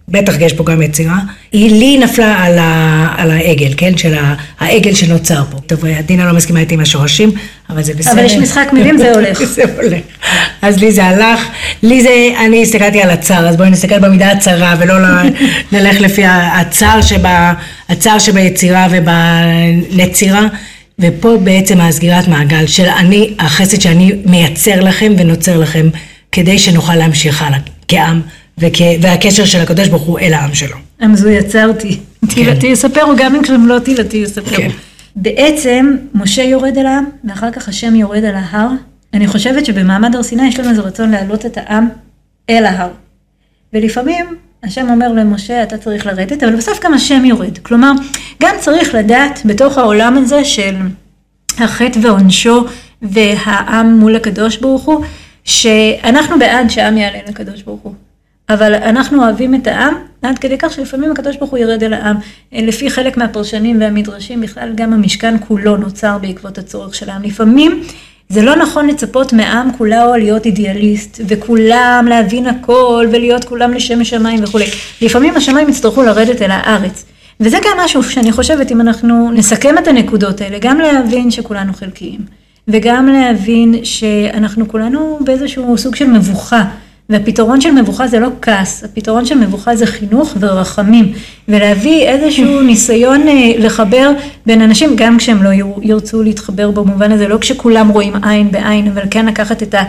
בטח 0.07 0.33
יש 0.39 0.53
פה 0.53 0.63
גם 0.63 0.81
יצירה, 0.81 1.17
היא 1.51 1.71
לי 1.71 1.97
נפלה 1.97 2.43
על, 2.43 2.59
ה, 2.59 3.07
על 3.17 3.31
העגל, 3.31 3.73
כן? 3.77 3.97
של 3.97 4.15
העגל 4.59 4.93
שנוצר 4.93 5.43
פה. 5.51 5.57
טוב, 5.67 5.85
עדינה 5.85 6.25
לא 6.25 6.33
מסכימה 6.33 6.59
איתי 6.59 6.73
עם 6.73 6.79
השורשים, 6.79 7.31
אבל 7.69 7.83
זה 7.83 7.93
בסדר. 7.93 8.13
אבל 8.13 8.25
יש 8.25 8.33
משחק 8.33 8.69
מילים, 8.73 8.97
זה 8.97 9.13
הולך. 9.13 9.43
זה 9.55 9.63
הולך. 9.77 10.01
אז 10.61 10.79
לי 10.79 10.91
זה 10.91 11.05
הלך, 11.05 11.47
לי 11.83 12.01
זה, 12.01 12.29
אני 12.45 12.61
הסתכלתי 12.61 13.01
על 13.01 13.09
הצר, 13.09 13.47
אז 13.47 13.57
בואי 13.57 13.69
נסתכל 13.69 13.99
במידה 13.99 14.31
הצרה, 14.31 14.75
ולא 14.79 14.93
נלך 15.71 16.01
לפי 16.01 16.23
הצר, 16.25 17.01
שבה, 17.01 17.53
הצר 17.89 18.19
שביצירה 18.19 18.87
ובנצירה. 18.91 20.47
ופה 20.99 21.37
בעצם 21.43 21.81
הסגירת 21.81 22.27
מעגל 22.27 22.67
של 22.67 22.85
אני, 22.85 23.33
החסד 23.39 23.81
שאני 23.81 24.11
מייצר 24.25 24.79
לכם 24.79 25.13
ונוצר 25.17 25.57
לכם, 25.57 25.89
כדי 26.31 26.59
שנוכל 26.59 26.95
להמשיך 26.95 27.41
הלאה 27.41 27.59
כעם. 27.87 28.21
וכ... 28.57 28.81
והקשר 29.01 29.45
של 29.45 29.59
הקדוש 29.59 29.87
ברוך 29.87 30.03
הוא 30.03 30.19
אל 30.19 30.33
העם 30.33 30.53
שלו. 30.53 30.77
עם 31.01 31.15
זו 31.15 31.29
יצרתי. 31.29 31.99
תהילתי 32.29 32.61
כן. 32.61 32.67
יספרו, 32.67 33.13
גם 33.17 33.35
אם 33.35 33.43
כשהם 33.43 33.67
לא 33.67 33.79
תהילתי 33.79 34.17
יספרו. 34.17 34.57
כן. 34.57 34.69
בעצם, 35.15 35.95
משה 36.15 36.43
יורד 36.43 36.77
אל 36.77 36.85
העם, 36.85 37.05
ואחר 37.23 37.51
כך 37.51 37.67
השם 37.69 37.95
יורד 37.95 38.23
אל 38.23 38.35
ההר. 38.35 38.69
אני 39.13 39.27
חושבת 39.27 39.65
שבמעמד 39.65 40.15
הר 40.15 40.23
סיני 40.23 40.47
יש 40.47 40.59
לנו 40.59 40.69
איזה 40.69 40.81
רצון 40.81 41.11
להעלות 41.11 41.45
את 41.45 41.57
העם 41.57 41.89
אל 42.49 42.65
ההר. 42.65 42.89
ולפעמים 43.73 44.25
השם 44.63 44.89
אומר 44.89 45.11
למשה, 45.11 45.63
אתה 45.63 45.77
צריך 45.77 46.05
לרדת, 46.05 46.43
אבל 46.43 46.55
בסוף 46.55 46.79
גם 46.83 46.93
השם 46.93 47.25
יורד. 47.25 47.57
כלומר, 47.57 47.91
גם 48.43 48.55
צריך 48.59 48.95
לדעת 48.95 49.41
בתוך 49.45 49.77
העולם 49.77 50.17
הזה 50.17 50.45
של 50.45 50.75
החטא 51.57 51.99
ועונשו 52.01 52.65
והעם 53.01 53.99
מול 53.99 54.15
הקדוש 54.15 54.57
ברוך 54.57 54.83
הוא, 54.83 55.05
שאנחנו 55.43 56.39
בעד 56.39 56.69
שהעם 56.69 56.97
יעלה 56.97 57.19
לקדוש 57.27 57.61
ברוך 57.61 57.81
הוא. 57.81 57.93
אבל 58.49 58.73
אנחנו 58.75 59.23
אוהבים 59.23 59.55
את 59.55 59.67
העם 59.67 59.93
עד 60.21 60.39
כדי 60.39 60.57
כך 60.57 60.73
שלפעמים 60.73 61.11
הקדוש 61.11 61.37
ברוך 61.37 61.51
הוא 61.51 61.59
ירד 61.59 61.83
אל 61.83 61.93
העם. 61.93 62.15
לפי 62.51 62.89
חלק 62.89 63.17
מהפרשנים 63.17 63.81
והמדרשים, 63.81 64.41
בכלל 64.41 64.71
גם 64.75 64.93
המשכן 64.93 65.35
כולו 65.47 65.77
נוצר 65.77 66.17
בעקבות 66.17 66.57
הצורך 66.57 66.95
של 66.95 67.09
העם. 67.09 67.23
לפעמים 67.23 67.83
זה 68.29 68.41
לא 68.41 68.55
נכון 68.55 68.87
לצפות 68.87 69.33
מעם 69.33 69.69
כולו 69.77 70.15
להיות 70.15 70.45
אידיאליסט, 70.45 71.21
וכולם 71.27 72.05
להבין 72.09 72.47
הכל, 72.47 73.07
ולהיות 73.11 73.43
כולם 73.43 73.73
לשם 73.73 74.01
השמיים 74.01 74.43
וכולי. 74.43 74.65
לפעמים 75.01 75.35
השמיים 75.35 75.69
יצטרכו 75.69 76.03
לרדת 76.03 76.41
אל 76.41 76.51
הארץ. 76.51 77.05
וזה 77.39 77.57
גם 77.65 77.77
משהו 77.85 78.03
שאני 78.03 78.31
חושבת, 78.31 78.71
אם 78.71 78.81
אנחנו 78.81 79.31
נסכם 79.31 79.77
את 79.77 79.87
הנקודות 79.87 80.41
האלה, 80.41 80.57
גם 80.61 80.79
להבין 80.79 81.31
שכולנו 81.31 81.73
חלקיים, 81.73 82.19
וגם 82.67 83.07
להבין 83.07 83.75
שאנחנו 83.83 84.67
כולנו 84.67 85.19
באיזשהו 85.25 85.77
סוג 85.77 85.95
של 85.95 86.07
מבוכה. 86.07 86.63
והפתרון 87.09 87.61
של 87.61 87.71
מבוכה 87.71 88.07
זה 88.07 88.19
לא 88.19 88.27
כעס, 88.41 88.83
הפתרון 88.83 89.25
של 89.25 89.37
מבוכה 89.37 89.75
זה 89.75 89.85
חינוך 89.85 90.33
ורחמים, 90.39 91.13
ולהביא 91.47 92.03
איזשהו 92.03 92.61
ניסיון 92.67 93.27
אה, 93.27 93.51
לחבר 93.57 94.11
בין 94.45 94.61
אנשים, 94.61 94.95
גם 94.95 95.17
כשהם 95.17 95.43
לא 95.43 95.49
ירצו 95.81 96.23
להתחבר 96.23 96.71
במובן 96.71 97.11
הזה, 97.11 97.27
לא 97.27 97.37
כשכולם 97.37 97.89
רואים 97.89 98.13
עין 98.23 98.51
בעין, 98.51 98.87
אבל 98.87 99.01
כן 99.11 99.25
לקחת 99.25 99.63
את 99.63 99.73
ה... 99.73 99.83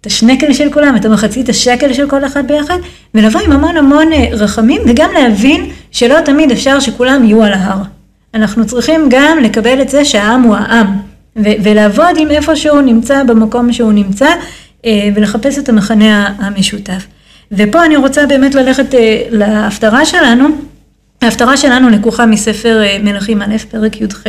את 0.00 0.06
השנקל 0.06 0.52
של 0.52 0.72
כולם, 0.72 0.96
את 0.96 1.04
המחצית 1.04 1.48
השקל 1.48 1.92
של 1.92 2.08
כל 2.08 2.24
אחד 2.24 2.46
ביחד, 2.46 2.78
ולבוא 3.14 3.40
עם 3.40 3.52
המון 3.52 3.76
המון 3.76 4.12
אה, 4.12 4.28
רחמים, 4.32 4.82
וגם 4.86 5.10
להבין 5.14 5.70
שלא 5.90 6.20
תמיד 6.24 6.50
אפשר 6.50 6.80
שכולם 6.80 7.24
יהיו 7.24 7.42
על 7.42 7.52
ההר. 7.52 7.82
אנחנו 8.34 8.66
צריכים 8.66 9.08
גם 9.10 9.38
לקבל 9.42 9.82
את 9.82 9.88
זה 9.88 10.04
שהעם 10.04 10.42
הוא 10.42 10.56
העם, 10.56 10.86
ולעבוד 11.36 12.16
עם 12.16 12.30
איפה 12.30 12.56
שהוא 12.56 12.80
נמצא, 12.80 13.24
במקום 13.24 13.72
שהוא 13.72 13.92
נמצא, 13.92 14.28
ולחפש 15.14 15.58
את 15.58 15.68
המכנה 15.68 16.34
המשותף. 16.38 17.06
ופה 17.52 17.84
אני 17.84 17.96
רוצה 17.96 18.26
באמת 18.26 18.54
ללכת 18.54 18.94
אה, 18.94 19.22
להפטרה 19.30 20.04
שלנו. 20.04 20.48
ההפטרה 21.22 21.56
שלנו 21.56 21.88
לקוחה 21.88 22.26
מספר 22.26 22.82
אה, 22.82 22.98
מלכים 23.02 23.42
א', 23.42 23.56
פרק 23.70 24.00
י"ח. 24.00 24.24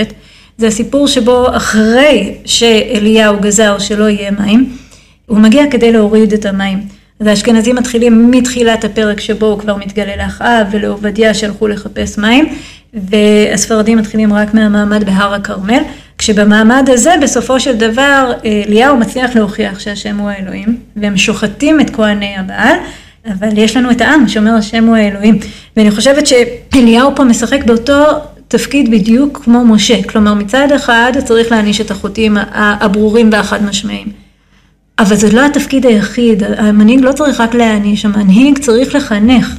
זה 0.57 0.67
הסיפור 0.67 1.07
שבו 1.07 1.55
אחרי 1.55 2.35
שאליהו 2.45 3.39
גזר 3.39 3.79
שלא 3.79 4.09
יהיה 4.09 4.31
מים, 4.31 4.77
הוא 5.25 5.39
מגיע 5.39 5.63
כדי 5.71 5.91
להוריד 5.91 6.33
את 6.33 6.45
המים. 6.45 6.79
אז 7.19 7.27
האשכנזים 7.27 7.75
מתחילים 7.75 8.31
מתחילת 8.31 8.83
הפרק 8.83 9.19
שבו 9.19 9.45
הוא 9.45 9.59
כבר 9.59 9.75
מתגלה 9.75 10.15
לאחאב 10.15 10.67
ולעובדיה 10.71 11.33
שהלכו 11.33 11.67
לחפש 11.67 12.17
מים, 12.17 12.55
והספרדים 12.93 13.97
מתחילים 13.97 14.33
רק 14.33 14.53
מהמעמד 14.53 15.03
בהר 15.03 15.33
הכרמל. 15.33 15.81
כשבמעמד 16.19 16.89
הזה 16.93 17.13
בסופו 17.21 17.59
של 17.59 17.75
דבר 17.75 18.31
אליהו 18.45 18.97
מצליח 18.97 19.35
להוכיח 19.35 19.79
שהשם 19.79 20.17
הוא 20.17 20.29
האלוהים 20.29 20.77
והם 20.95 21.17
שוחטים 21.17 21.81
את 21.81 21.89
כהני 21.89 22.37
הבעל 22.37 22.75
אבל 23.25 23.57
יש 23.57 23.77
לנו 23.77 23.91
את 23.91 24.01
העם 24.01 24.27
שאומר 24.27 24.51
השם 24.51 24.83
הוא 24.83 24.95
האלוהים. 24.95 25.39
ואני 25.77 25.91
חושבת 25.91 26.27
שאליהו 26.27 27.15
פה 27.15 27.23
משחק 27.23 27.63
באותו 27.63 28.03
תפקיד 28.47 28.91
בדיוק 28.91 29.41
כמו 29.43 29.65
משה. 29.65 30.03
כלומר 30.03 30.33
מצד 30.33 30.67
אחד 30.75 31.11
צריך 31.25 31.51
להעניש 31.51 31.81
את 31.81 31.91
החוטאים 31.91 32.37
הברורים 32.53 33.29
והחד 33.31 33.63
משמעיים 33.63 34.07
אבל 34.99 35.15
זה 35.15 35.31
לא 35.31 35.45
התפקיד 35.45 35.85
היחיד. 35.85 36.43
המנהיג 36.43 37.01
לא 37.01 37.11
צריך 37.11 37.39
רק 37.39 37.53
להעניש 37.53 38.05
המנהיג 38.05 38.57
צריך 38.57 38.95
לחנך 38.95 39.55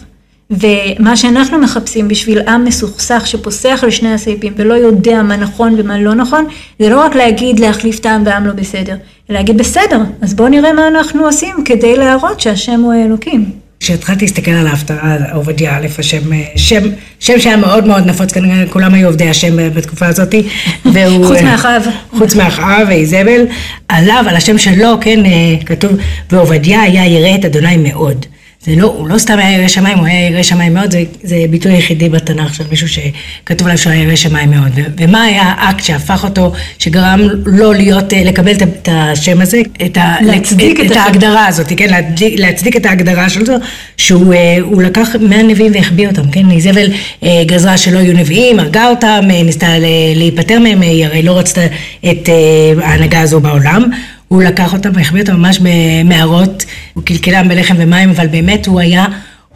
ומה 0.51 1.17
שאנחנו 1.17 1.59
מחפשים 1.59 2.09
בשביל 2.09 2.49
עם 2.49 2.65
מסוכסך 2.65 3.23
שפוסח 3.27 3.81
על 3.83 3.91
שני 3.91 4.15
הסעיפים 4.15 4.53
ולא 4.57 4.75
יודע 4.75 5.23
מה 5.23 5.37
נכון 5.37 5.75
ומה 5.79 5.99
לא 5.99 6.15
נכון, 6.15 6.45
זה 6.79 6.89
לא 6.89 7.01
רק 7.01 7.15
להגיד 7.15 7.61
להחליף 7.61 7.99
טעם 7.99 8.23
ועם 8.27 8.47
לא 8.47 8.53
בסדר, 8.53 8.97
אלא 9.31 9.39
להגיד 9.39 9.59
בסדר, 9.59 10.01
אז 10.23 10.35
בואו 10.35 10.49
נראה 10.49 10.73
מה 10.73 10.89
אנחנו 10.89 11.27
עושים 11.27 11.57
כדי 11.65 11.97
להראות 11.97 12.41
שהשם 12.41 12.81
הוא 12.81 12.93
האלוקים. 12.93 13.51
כשהתחלתי 13.81 14.25
להסתכל 14.25 14.51
על 14.51 14.67
ההפטרה, 14.67 15.17
עובדיה 15.33 15.77
א', 15.77 15.87
השם, 15.99 16.31
שם, 16.57 16.83
שם 17.21 17.39
שהיה 17.39 17.57
מאוד 17.57 17.87
מאוד 17.87 18.07
נפוץ, 18.07 18.33
כנראה 18.33 18.67
כולם 18.71 18.95
היו 18.95 19.07
עובדי 19.07 19.29
השם 19.29 19.75
בתקופה 19.75 20.07
הזאת, 20.07 20.35
והוא... 20.93 21.27
חוץ 21.27 21.41
מאחאב. 21.43 21.83
חוץ 22.11 22.35
מאחאב 22.35 22.87
ואיזבל, 22.89 23.41
עליו, 23.89 24.25
על 24.29 24.37
השם 24.37 24.59
שלו, 24.59 24.99
כן, 25.01 25.21
כתוב, 25.67 25.93
ועובדיה 26.31 26.83
היה 26.83 27.07
ירא 27.07 27.35
את 27.35 27.45
אדוני 27.45 27.77
מאוד. 27.77 28.27
זה 28.65 28.77
לא, 28.77 28.87
הוא 28.87 29.09
לא 29.09 29.19
סתם 29.19 29.39
היה 29.39 29.59
ירא 29.59 29.69
שמיים, 29.69 29.99
הוא 29.99 30.07
היה 30.07 30.29
ירא 30.29 30.43
שמיים 30.43 30.75
מאוד, 30.75 30.91
זה, 30.91 31.03
זה 31.23 31.37
ביטוי 31.51 31.73
יחידי 31.73 32.09
בתנ"ך 32.09 32.55
של 32.55 32.65
מישהו 32.71 32.89
שכתוב 32.89 33.67
עליו 33.67 33.79
שהוא 33.79 33.93
היה 33.93 34.03
ירא 34.03 34.17
שמיים 34.17 34.51
מאוד. 34.51 34.73
ומה 34.99 35.23
היה 35.23 35.43
האקט 35.43 35.85
שהפך 35.85 36.25
אותו, 36.25 36.53
שגרם 36.79 37.21
לו 37.47 37.73
להיות, 37.73 38.13
אה, 38.13 38.25
לקבל 38.25 38.53
את 38.53 38.89
השם 38.93 39.41
הזה, 39.41 39.61
את, 39.87 39.97
ה, 39.97 40.17
להצדיק 40.21 40.81
את, 40.81 40.87
את, 40.87 40.91
את 40.91 40.97
ההגדרה 40.97 41.47
הזאת, 41.47 41.73
כן, 41.77 41.91
להצדיק, 41.91 42.35
להצדיק 42.41 42.77
את 42.77 42.87
ההגדרה 42.87 43.29
של 43.29 43.47
זה, 43.47 43.57
שהוא 43.97 44.35
אה, 44.35 44.59
לקח 44.79 45.09
מהנביאים 45.21 45.73
והחביא 45.75 46.09
אותם, 46.09 46.31
כן, 46.31 46.51
איזבל 46.51 46.93
אה, 47.23 47.43
גזרה 47.47 47.79
שלא 47.79 47.99
יהיו 47.99 48.15
נביאים, 48.15 48.61
הרגה 48.61 48.89
אותם, 48.89 49.21
ניסתה 49.45 49.69
להיפטר 50.17 50.59
מהם, 50.59 50.81
היא 50.81 51.07
הרי 51.07 51.23
לא 51.23 51.39
רצתה 51.39 51.67
את 52.11 52.29
ההנהגה 52.83 53.21
הזו 53.21 53.41
בעולם. 53.41 53.91
הוא 54.33 54.43
לקח 54.43 54.73
אותם 54.73 54.91
והחביא 54.95 55.21
אותם 55.21 55.37
ממש 55.37 55.59
במערות, 55.63 56.65
הוא 56.95 57.05
קלקלם 57.05 57.49
בלחם 57.49 57.75
ומים, 57.79 58.11
אבל 58.11 58.27
באמת 58.27 58.67
הוא 58.67 58.81
היה, 58.81 59.07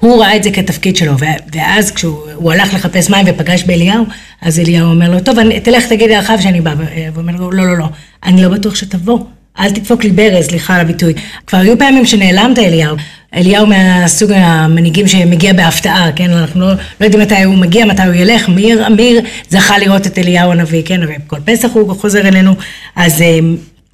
הוא 0.00 0.22
ראה 0.22 0.36
את 0.36 0.42
זה 0.42 0.50
כתפקיד 0.50 0.96
שלו, 0.96 1.12
ואז 1.52 1.90
כשהוא 1.90 2.52
הלך 2.52 2.74
לחפש 2.74 3.10
מים 3.10 3.26
ופגש 3.28 3.64
באליהו, 3.64 4.04
אז 4.42 4.58
אליהו 4.58 4.90
אומר 4.90 5.10
לו, 5.10 5.20
טוב, 5.20 5.38
אני, 5.38 5.60
תלך 5.60 5.86
תגיד 5.86 6.10
לאחיו 6.10 6.38
שאני 6.42 6.60
בא, 6.60 6.74
והוא 6.78 7.22
אומר 7.22 7.32
לו, 7.32 7.50
לא, 7.50 7.66
לא, 7.66 7.78
לא, 7.78 7.88
אני 8.24 8.42
לא 8.42 8.48
בטוח 8.48 8.74
שתבוא, 8.74 9.18
אל 9.58 9.70
תדפוק 9.70 10.04
לי 10.04 10.10
ברז, 10.10 10.44
סליחה 10.44 10.74
על 10.74 10.80
הביטוי. 10.80 11.14
כבר 11.46 11.58
היו 11.58 11.78
פעמים 11.78 12.06
שנעלמת 12.06 12.58
אליהו, 12.58 12.96
אליהו 13.34 13.66
מהסוג 13.66 14.32
המנהיגים 14.32 15.08
שמגיע 15.08 15.52
בהפתעה, 15.52 16.12
כן, 16.16 16.30
אנחנו 16.30 16.60
לא, 16.60 16.72
לא 17.00 17.04
יודעים 17.04 17.22
מתי 17.22 17.42
הוא 17.42 17.54
מגיע, 17.54 17.84
מתי 17.84 18.02
הוא 18.02 18.14
ילך, 18.14 18.48
אמיר, 18.48 18.86
אמיר 18.86 19.20
זכה 19.48 19.78
לראות 19.78 20.06
את 20.06 20.18
אליהו 20.18 20.52
הנביא, 20.52 20.82
כן, 20.84 21.00
וכל 21.08 21.40
פסח 21.44 21.68
הוא 21.72 21.94
חוזר 21.94 22.28
אלינו, 22.28 22.54
אז 22.96 23.24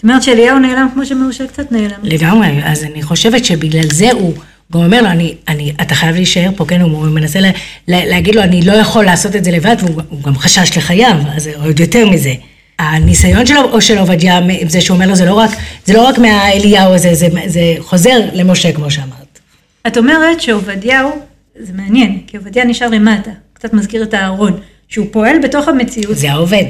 זאת 0.00 0.04
אומרת 0.04 0.22
שאליהו 0.22 0.58
נעלם 0.58 0.88
כמו 0.94 1.06
שמשה 1.06 1.46
קצת 1.46 1.72
נעלם. 1.72 1.98
לגמרי, 2.02 2.48
אז 2.64 2.84
אני 2.84 3.02
חושבת 3.02 3.44
שבגלל 3.44 3.90
זה 3.90 4.12
הוא 4.12 4.34
גם 4.72 4.80
אומר 4.80 5.02
לו, 5.02 5.08
אני, 5.08 5.34
אני, 5.48 5.72
אתה 5.80 5.94
חייב 5.94 6.14
להישאר 6.14 6.50
פה, 6.56 6.64
כן, 6.64 6.80
הוא 6.80 7.06
מנסה 7.06 7.40
לה, 7.40 7.50
לה, 7.88 8.04
להגיד 8.04 8.34
לו, 8.34 8.42
אני 8.42 8.62
לא 8.62 8.72
יכול 8.72 9.04
לעשות 9.04 9.36
את 9.36 9.44
זה 9.44 9.50
לבד, 9.50 9.76
והוא 9.80 10.22
גם 10.22 10.38
חשש 10.38 10.76
לחייו, 10.76 11.16
אז 11.36 11.50
עוד 11.64 11.80
יותר 11.80 12.08
מזה. 12.10 12.34
הניסיון 12.78 13.46
שלו, 13.46 13.62
או 13.72 13.80
של 13.80 13.98
עובדיה, 13.98 14.40
זה 14.68 14.80
שהוא 14.80 14.94
אומר 14.94 15.06
לו, 15.06 15.14
זה 15.14 15.24
לא 15.24 15.34
רק, 15.34 15.50
זה 15.84 15.92
לא 15.92 16.02
רק 16.02 16.18
מהאליהו 16.18 16.94
הזה, 16.94 17.14
זה, 17.14 17.28
זה 17.46 17.74
חוזר 17.78 18.20
למשה, 18.32 18.72
כמו 18.72 18.90
שאמרת. 18.90 19.38
את 19.86 19.98
אומרת 19.98 20.40
שעובדיהו, 20.40 21.10
זה 21.58 21.72
מעניין, 21.72 22.20
כי 22.26 22.36
עובדיה 22.36 22.64
נשאר 22.64 22.88
למטה, 22.88 23.30
קצת 23.52 23.72
מזכיר 23.74 24.02
את 24.02 24.14
הארון, 24.14 24.60
שהוא 24.88 25.06
פועל 25.10 25.36
בתוך 25.42 25.68
המציאות. 25.68 26.16
זה 26.16 26.32
העובד. 26.32 26.64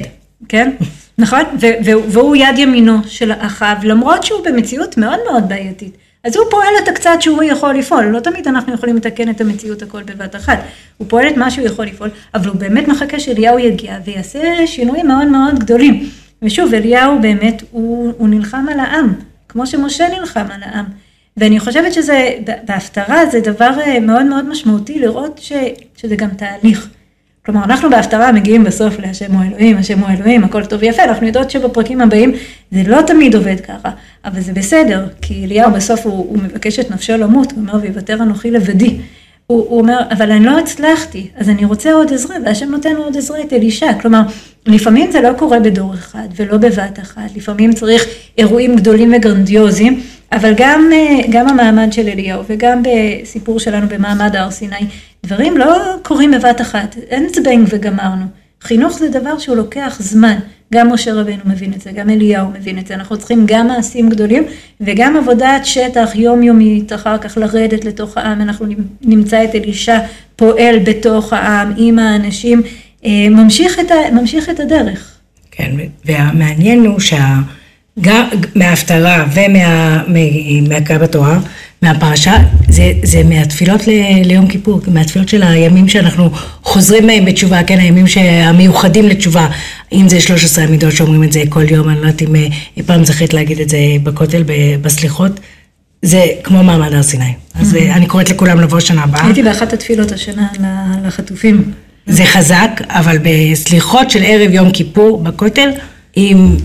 כן? 0.49 0.71
נכון? 1.21 1.41
והוא 1.83 2.35
יד 2.35 2.57
ימינו 2.57 2.97
של 3.07 3.31
אחאב, 3.39 3.77
למרות 3.83 4.23
שהוא 4.23 4.45
במציאות 4.45 4.97
מאוד 4.97 5.19
מאוד 5.31 5.49
בעייתית. 5.49 5.97
אז 6.23 6.35
הוא 6.35 6.45
פועל 6.49 6.73
את 6.83 6.87
הקצת 6.87 7.17
שהוא 7.19 7.43
יכול 7.43 7.75
לפעול, 7.75 8.05
לא 8.05 8.19
תמיד 8.19 8.47
אנחנו 8.47 8.73
יכולים 8.73 8.95
לתקן 8.95 9.29
את 9.29 9.41
המציאות 9.41 9.81
הכל 9.81 10.03
בבת 10.03 10.35
אחת. 10.35 10.59
הוא 10.97 11.07
פועל 11.09 11.27
את 11.27 11.37
מה 11.37 11.51
שהוא 11.51 11.65
יכול 11.65 11.85
לפעול, 11.85 12.09
אבל 12.33 12.49
הוא 12.49 12.55
באמת 12.55 12.87
מחכה 12.87 13.19
שאליהו 13.19 13.59
יגיע 13.59 13.97
ויעשה 14.05 14.67
שינויים 14.67 15.07
מאוד 15.07 15.27
מאוד 15.27 15.59
גדולים. 15.59 16.09
ושוב, 16.41 16.73
אליהו 16.73 17.19
באמת, 17.21 17.63
הוא, 17.71 18.13
הוא 18.17 18.27
נלחם 18.27 18.65
על 18.71 18.79
העם, 18.79 19.13
כמו 19.49 19.67
שמשה 19.67 20.05
נלחם 20.19 20.45
על 20.53 20.63
העם. 20.63 20.85
ואני 21.37 21.59
חושבת 21.59 21.93
שזה, 21.93 22.29
בהפטרה 22.65 23.25
זה 23.25 23.39
דבר 23.39 23.71
אה, 23.81 23.99
מאוד 23.99 24.25
מאוד 24.25 24.49
משמעותי 24.49 24.99
לראות 24.99 25.39
ש, 25.43 25.53
שזה 25.97 26.15
גם 26.15 26.29
תהליך. 26.29 26.89
כלומר, 27.45 27.63
אנחנו 27.63 27.89
בהפטרה 27.89 28.31
מגיעים 28.31 28.63
בסוף 28.63 28.99
להשם 28.99 29.31
הוא 29.31 29.43
אלוהים, 29.43 29.77
השם 29.77 29.99
הוא 29.99 30.09
אלוהים, 30.09 30.43
הכל 30.43 30.65
טוב 30.65 30.79
ויפה, 30.81 31.03
אנחנו 31.03 31.27
יודעות 31.27 31.51
שבפרקים 31.51 32.01
הבאים 32.01 32.31
זה 32.71 32.83
לא 32.87 33.01
תמיד 33.07 33.35
עובד 33.35 33.59
ככה, 33.59 33.89
אבל 34.25 34.41
זה 34.41 34.53
בסדר, 34.53 35.07
כי 35.21 35.45
אליהו 35.45 35.71
בסוף 35.71 36.05
הוא, 36.05 36.13
הוא 36.13 36.37
מבקש 36.37 36.79
את 36.79 36.91
נפשו 36.91 37.17
למות, 37.17 37.51
הוא 37.51 37.61
אומר, 37.61 37.73
ויוותר 37.81 38.13
אנוכי 38.13 38.51
לבדי. 38.51 38.97
הוא, 39.47 39.65
הוא 39.69 39.79
אומר, 39.79 39.99
אבל 40.11 40.31
אני 40.31 40.45
לא 40.45 40.59
הצלחתי, 40.59 41.27
אז 41.35 41.49
אני 41.49 41.65
רוצה 41.65 41.93
עוד 41.93 42.13
עזרה, 42.13 42.35
והשם 42.45 42.71
נותן 42.71 42.95
עוד 42.95 43.17
עזרה 43.17 43.41
את 43.41 43.53
אלישע. 43.53 43.93
כלומר, 44.01 44.21
לפעמים 44.65 45.11
זה 45.11 45.21
לא 45.21 45.29
קורה 45.37 45.59
בדור 45.59 45.93
אחד 45.93 46.27
ולא 46.35 46.57
בבת 46.57 46.99
אחת, 47.01 47.35
לפעמים 47.35 47.73
צריך 47.73 48.05
אירועים 48.37 48.75
גדולים 48.75 49.13
וגרנדיוזיים, 49.17 50.01
אבל 50.31 50.53
גם, 50.57 50.89
אה, 50.93 51.19
גם 51.29 51.49
המעמד 51.49 51.93
של 51.93 52.07
אליהו 52.07 52.43
וגם 52.47 52.83
בסיפור 52.83 53.59
שלנו 53.59 53.87
במעמד 53.87 54.35
הר 54.35 54.51
סיני, 54.51 54.85
דברים 55.25 55.57
לא 55.57 55.75
קורים 56.03 56.31
בבת 56.31 56.61
אחת, 56.61 56.95
אין 57.09 57.27
זבנג 57.35 57.67
וגמרנו. 57.69 58.25
חינוך 58.61 58.99
זה 58.99 59.09
דבר 59.09 59.39
שהוא 59.39 59.55
לוקח 59.55 59.97
זמן, 59.99 60.35
גם 60.73 60.93
משה 60.93 61.13
רבנו 61.13 61.41
מבין 61.45 61.73
את 61.73 61.81
זה, 61.81 61.91
גם 61.91 62.09
אליהו 62.09 62.49
מבין 62.49 62.79
את 62.79 62.87
זה, 62.87 62.93
אנחנו 62.93 63.17
צריכים 63.17 63.43
גם 63.45 63.67
מעשים 63.67 64.09
גדולים 64.09 64.43
וגם 64.81 65.17
עבודת 65.17 65.65
שטח 65.65 66.11
יומיומית, 66.15 66.93
אחר 66.93 67.17
כך 67.17 67.37
לרדת 67.37 67.85
לתוך 67.85 68.17
העם, 68.17 68.41
אנחנו 68.41 68.65
נמצא 69.01 69.43
את 69.43 69.55
אלישע 69.55 69.99
פועל 70.35 70.79
בתוך 70.79 71.33
העם 71.33 71.73
עם 71.77 71.99
האנשים, 71.99 72.61
אה, 73.05 73.29
ממשיך 73.29 73.79
את, 73.79 73.91
ה, 73.91 73.95
ממשיך 74.11 74.49
את 74.49 74.59
הדרך. 74.59 75.17
כן, 75.51 75.71
והמעניין 76.05 76.85
הוא 76.85 76.99
שה... 76.99 77.35
גם 77.99 78.27
מההפטרה 78.55 79.25
ומהקרא 79.33 80.97
בתורה, 80.97 81.39
מהפרשה, 81.81 82.37
זה, 82.67 82.93
זה 83.03 83.23
מהתפילות 83.23 83.87
ל, 83.87 83.91
ליום 84.23 84.47
כיפור, 84.47 84.81
מהתפילות 84.87 85.29
של 85.29 85.43
הימים 85.43 85.87
שאנחנו 85.87 86.29
חוזרים 86.63 87.07
מהם 87.07 87.25
בתשובה, 87.25 87.63
כן, 87.63 87.79
הימים 87.79 88.05
המיוחדים 88.43 89.07
לתשובה, 89.07 89.47
אם 89.93 90.09
זה 90.09 90.21
13 90.21 90.63
המידות 90.63 90.91
שאומרים 90.91 91.23
את 91.23 91.31
זה 91.31 91.43
כל 91.49 91.65
יום, 91.69 91.89
אני 91.89 91.95
לא 91.95 92.05
יודעת 92.05 92.21
אם 92.21 92.35
אי 92.77 92.83
פעם 92.85 93.05
זכית 93.05 93.33
להגיד 93.33 93.59
את 93.59 93.69
זה 93.69 93.77
בכותל, 94.03 94.43
בסליחות, 94.81 95.39
זה 96.01 96.25
כמו 96.43 96.63
מעמד 96.63 96.93
הר 96.93 97.03
סיני. 97.03 97.33
אז 97.55 97.73
mm-hmm. 97.73 97.77
אני 97.77 98.05
קוראת 98.05 98.29
לכולם 98.29 98.59
לבוא 98.59 98.79
שנה 98.79 99.03
הבאה. 99.03 99.25
הייתי 99.25 99.43
באחת 99.43 99.73
התפילות 99.73 100.11
השנה 100.11 100.47
לחטופים. 101.05 101.71
זה 102.05 102.25
חזק, 102.25 102.81
אבל 102.87 103.17
בסליחות 103.23 104.09
של 104.09 104.19
ערב 104.23 104.51
יום 104.51 104.71
כיפור 104.71 105.23
בכותל, 105.23 105.69
עם 106.15 106.55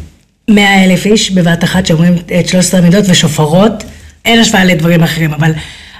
מאה 0.50 0.85
אלף 0.85 1.06
איש 1.06 1.30
בבת 1.30 1.64
אחת 1.64 1.87
שאומרים 1.87 2.14
את 2.40 2.48
שלושת 2.48 2.74
המידות 2.74 3.04
ושופרות, 3.09 3.85
אין 4.24 4.40
השוואה 4.40 4.64
לדברים 4.64 5.02
אחרים, 5.02 5.32
אבל 5.35 5.52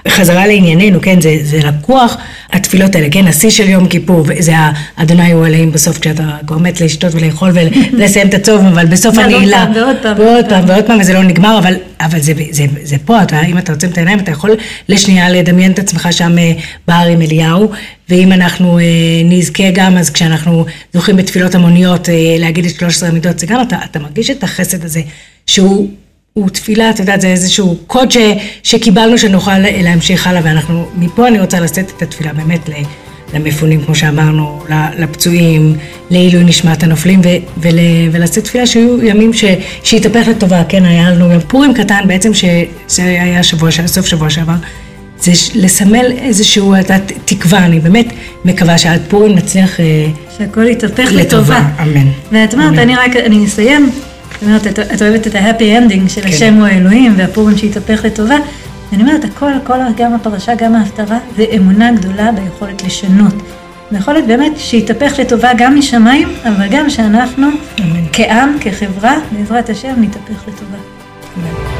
חזרה 0.07 0.47
לענייננו, 0.47 1.01
כן, 1.01 1.21
זה, 1.21 1.37
זה 1.43 1.57
לקוח, 1.57 2.17
התפילות 2.51 2.95
האלה, 2.95 3.07
כן, 3.11 3.27
השיא 3.27 3.49
של 3.49 3.69
יום 3.69 3.87
כיפור, 3.87 4.25
זה 4.39 4.53
האדוני 4.97 5.31
הוא 5.31 5.45
עליהם 5.45 5.71
בסוף 5.71 5.99
כשאתה 5.99 6.37
כבר 6.47 6.57
מת 6.57 6.81
לשתות 6.81 7.13
ולאכול 7.15 7.51
ולסיים 7.55 8.27
את 8.27 8.33
הצום, 8.33 8.65
אבל 8.65 8.85
בסוף 8.85 9.17
הנעילה, 9.17 9.65
ועוד 9.75 9.95
פעם, 10.01 10.19
ועוד 10.19 10.45
פעם, 10.49 10.63
ועוד 10.67 10.85
פעם, 10.85 10.99
וזה 10.99 11.13
לא 11.13 11.23
נגמר, 11.23 11.59
אבל, 11.59 11.73
אבל 12.01 12.19
זה, 12.19 12.33
זה, 12.51 12.65
זה 12.83 12.95
פה, 13.05 13.23
אתה, 13.23 13.41
אם 13.41 13.57
אתה 13.57 13.71
עוצם 13.71 13.89
את 13.89 13.97
העיניים, 13.97 14.19
אתה 14.19 14.31
יכול 14.31 14.51
לשנייה 14.89 15.29
לדמיין 15.29 15.71
את 15.71 15.79
עצמך 15.79 16.07
שם 16.11 16.37
אה, 16.37 16.51
בהר 16.87 17.07
עם 17.07 17.21
אליהו, 17.21 17.71
ואם 18.09 18.31
אנחנו 18.31 18.79
אה, 18.79 18.83
נזכה 19.25 19.71
גם, 19.73 19.97
אז 19.97 20.09
כשאנחנו 20.09 20.65
זוכים 20.93 21.15
בתפילות 21.15 21.55
המוניות, 21.55 22.09
אה, 22.09 22.35
להגיד 22.39 22.65
את 22.65 22.75
13 22.75 23.09
המידות, 23.09 23.39
זה 23.39 23.45
גם, 23.47 23.61
אתה, 23.61 23.77
אתה 23.91 23.99
מרגיש 23.99 24.29
את 24.29 24.43
החסד 24.43 24.85
הזה, 24.85 25.01
שהוא... 25.47 25.87
הוא 26.37 26.49
תפילה, 26.49 26.89
את 26.89 26.99
יודעת, 26.99 27.21
זה 27.21 27.27
איזשהו 27.27 27.77
קוד 27.87 28.11
ש, 28.11 28.17
שקיבלנו 28.63 29.17
שנוכל 29.17 29.59
להמשיך 29.59 30.27
הלאה, 30.27 30.41
ואנחנו, 30.43 30.85
מפה 30.97 31.27
אני 31.27 31.39
רוצה 31.39 31.59
לשאת 31.59 31.91
את 31.97 32.01
התפילה 32.01 32.33
באמת 32.33 32.69
למפונים, 33.33 33.81
כמו 33.85 33.95
שאמרנו, 33.95 34.63
לפצועים, 34.97 35.75
לעילוי 36.09 36.43
נשמת 36.43 36.83
הנופלים, 36.83 37.21
ו, 37.23 37.27
ול, 37.57 37.75
ולשאת 38.11 38.43
תפילה 38.43 38.67
שיהיו 38.67 39.03
ימים 39.03 39.33
ש, 39.33 39.45
שיתהפך 39.83 40.27
לטובה, 40.27 40.63
כן, 40.69 40.85
היה 40.85 41.11
לנו 41.11 41.31
יום 41.31 41.41
פורים 41.47 41.73
קטן 41.73 42.01
בעצם, 42.07 42.33
שזה 42.33 43.03
היה 43.03 43.43
שבוע, 43.43 43.69
סוף 43.71 44.05
שבוע 44.05 44.29
שעבר. 44.29 44.55
זה 45.19 45.31
לסמל 45.55 46.11
איזשהו, 46.17 46.75
את 46.75 46.79
יודעת, 46.79 47.11
תקווה, 47.25 47.65
אני 47.65 47.79
באמת 47.79 48.13
מקווה 48.45 48.77
שעד 48.77 49.01
פורים 49.07 49.35
נצליח... 49.35 49.79
אה, 49.79 50.07
שהכל 50.37 50.67
יתהפך 50.67 51.09
לטובה, 51.11 51.21
לטובה. 51.21 51.61
אמן. 51.81 52.07
ואת 52.31 52.53
אומרת. 52.53 52.77
אני 52.77 52.95
רק, 52.95 53.15
אני 53.15 53.45
אסיים, 53.45 53.89
את 54.37 54.43
אומרת, 54.43 54.67
את, 54.67 54.79
את 54.79 55.01
אוהבת 55.01 55.27
את 55.27 55.35
ה 55.35 55.42
happy 55.42 55.77
ending 55.77 56.09
של 56.09 56.21
כן. 56.21 56.27
השם 56.27 56.53
הוא 56.53 56.65
האלוהים 56.65 57.13
והפורים 57.17 57.57
שהתהפך 57.57 58.05
לטובה. 58.05 58.35
ואני 58.91 59.03
אומרת, 59.03 59.25
הכל, 59.25 59.53
הכל, 59.53 59.77
גם 59.97 60.13
הפרשה, 60.13 60.55
גם 60.55 60.75
ההפטרה, 60.75 61.19
זה 61.37 61.45
אמונה 61.55 61.91
גדולה 61.91 62.31
ביכולת 62.31 62.83
לשנות. 62.83 63.33
ביכולת 63.91 64.27
באמת 64.27 64.51
שיתהפך 64.57 65.19
לטובה 65.19 65.49
גם 65.57 65.75
משמיים, 65.75 66.29
אבל 66.43 66.67
גם 66.71 66.89
שאנחנו 66.89 67.47
אמן. 67.79 68.03
כעם, 68.13 68.57
כחברה, 68.61 69.15
בעזרת 69.31 69.69
השם, 69.69 69.93
נתהפך 69.97 70.47
לטובה. 70.47 70.77
אמן. 71.37 71.76